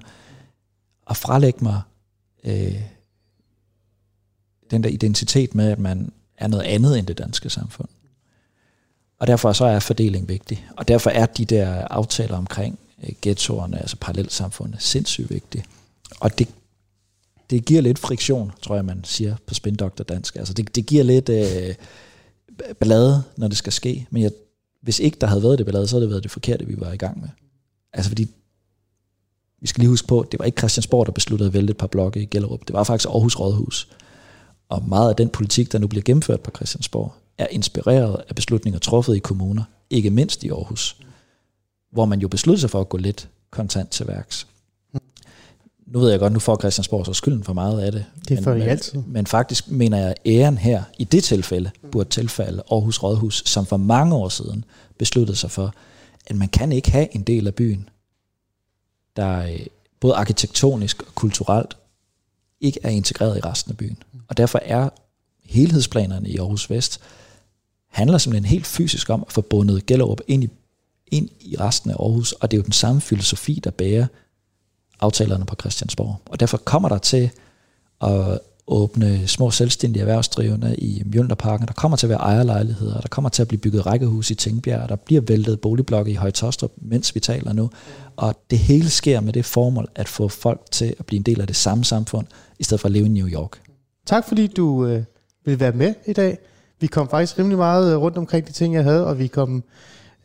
[1.11, 1.83] at frelægge mig
[2.45, 2.83] øh,
[4.71, 7.89] den der identitet med, at man er noget andet end det danske samfund.
[9.19, 10.67] Og derfor så er fordeling vigtig.
[10.77, 15.65] Og derfor er de der aftaler omkring øh, ghettoerne, altså parallelsamfundet, sindssygt vigtige.
[16.21, 16.49] Og det,
[17.51, 20.37] det giver lidt friktion, tror jeg, man siger på spindoktor dansk.
[20.37, 21.75] Altså det, det giver lidt øh,
[22.81, 24.07] ballade, når det skal ske.
[24.11, 24.31] Men jeg,
[24.83, 26.93] hvis ikke der havde været det ballade, så havde det været det forkerte, vi var
[26.93, 27.29] i gang med.
[27.93, 28.27] Altså fordi,
[29.61, 31.87] vi skal lige huske på, det var ikke Christiansborg, der besluttede at vælte et par
[31.87, 32.61] blokke i Gellerup.
[32.67, 33.89] Det var faktisk Aarhus Rådhus.
[34.69, 38.79] Og meget af den politik, der nu bliver gennemført på Christiansborg, er inspireret af beslutninger
[38.79, 40.97] truffet i kommuner, ikke mindst i Aarhus,
[41.93, 44.47] hvor man jo besluttede sig for at gå lidt kontant til værks.
[45.91, 48.05] Nu ved jeg godt, nu får Christiansborg så skylden for meget af det.
[48.29, 49.03] Det men, får men, altid.
[49.07, 53.67] Men faktisk mener jeg, at æren her, i det tilfælde, burde tilfælde Aarhus Rådhus, som
[53.67, 54.65] for mange år siden
[54.99, 55.75] besluttede sig for,
[56.27, 57.89] at man kan ikke have en del af byen,
[59.17, 59.67] der øh,
[60.01, 61.77] både arkitektonisk og kulturelt
[62.61, 64.03] ikke er integreret i resten af byen.
[64.29, 64.89] Og derfor er
[65.45, 67.01] helhedsplanerne i Aarhus Vest
[67.91, 70.49] handler simpelthen helt fysisk om at få bundet Gellerup ind i,
[71.07, 74.07] ind i resten af Aarhus, og det er jo den samme filosofi, der bærer
[75.01, 76.17] aftalerne på Christiansborg.
[76.27, 77.31] Og derfor kommer der til
[78.03, 78.39] at
[78.71, 81.67] åbne små selvstændige erhvervsdrivende i Mjølnerparken.
[81.67, 84.89] Der kommer til at være ejerlejligheder, der kommer til at blive bygget rækkehus i Tingbjerg,
[84.89, 87.71] der bliver væltet boligblokke i Højtostrup, mens vi taler nu.
[88.17, 91.41] Og det hele sker med det formål at få folk til at blive en del
[91.41, 92.27] af det samme samfund,
[92.59, 93.63] i stedet for at leve i New York.
[94.07, 95.03] Tak fordi du øh,
[95.45, 96.39] vil være med i dag.
[96.81, 99.65] Vi kom faktisk rimelig meget øh, rundt omkring de ting, jeg havde, og vi, kom,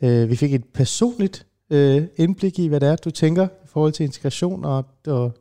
[0.02, 4.04] øh, vi fik et personligt øh, indblik i, hvad det er, du tænker forhold til
[4.04, 5.32] integration og, og,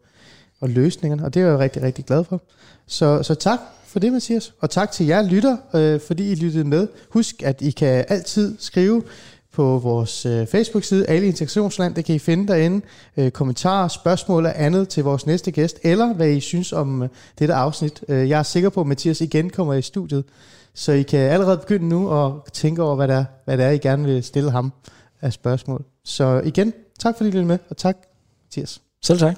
[0.62, 2.42] og løsningerne, og det er jeg rigtig, rigtig glad for.
[2.88, 6.64] Så, så tak for det, Mathias, og tak til jer lytter, øh, fordi I lyttede
[6.64, 6.88] med.
[7.10, 9.04] Husk, at I kan altid skrive
[9.52, 12.86] på vores øh, Facebook-side, alle Integrationsland, det kan I finde derinde.
[13.18, 17.10] Øh, kommentarer, spørgsmål og andet til vores næste gæst, eller hvad I synes om øh,
[17.40, 18.04] dette afsnit.
[18.08, 20.24] Øh, jeg er sikker på, at Mathias igen kommer i studiet,
[20.74, 23.70] så I kan allerede begynde nu at tænke over, hvad det er, hvad det er
[23.70, 24.74] I gerne vil stille ham
[25.22, 25.86] af spørgsmål.
[26.04, 27.98] Så igen, tak fordi I lyttede med, og tak,
[28.56, 28.82] Mathias.
[29.06, 29.38] Selv tak.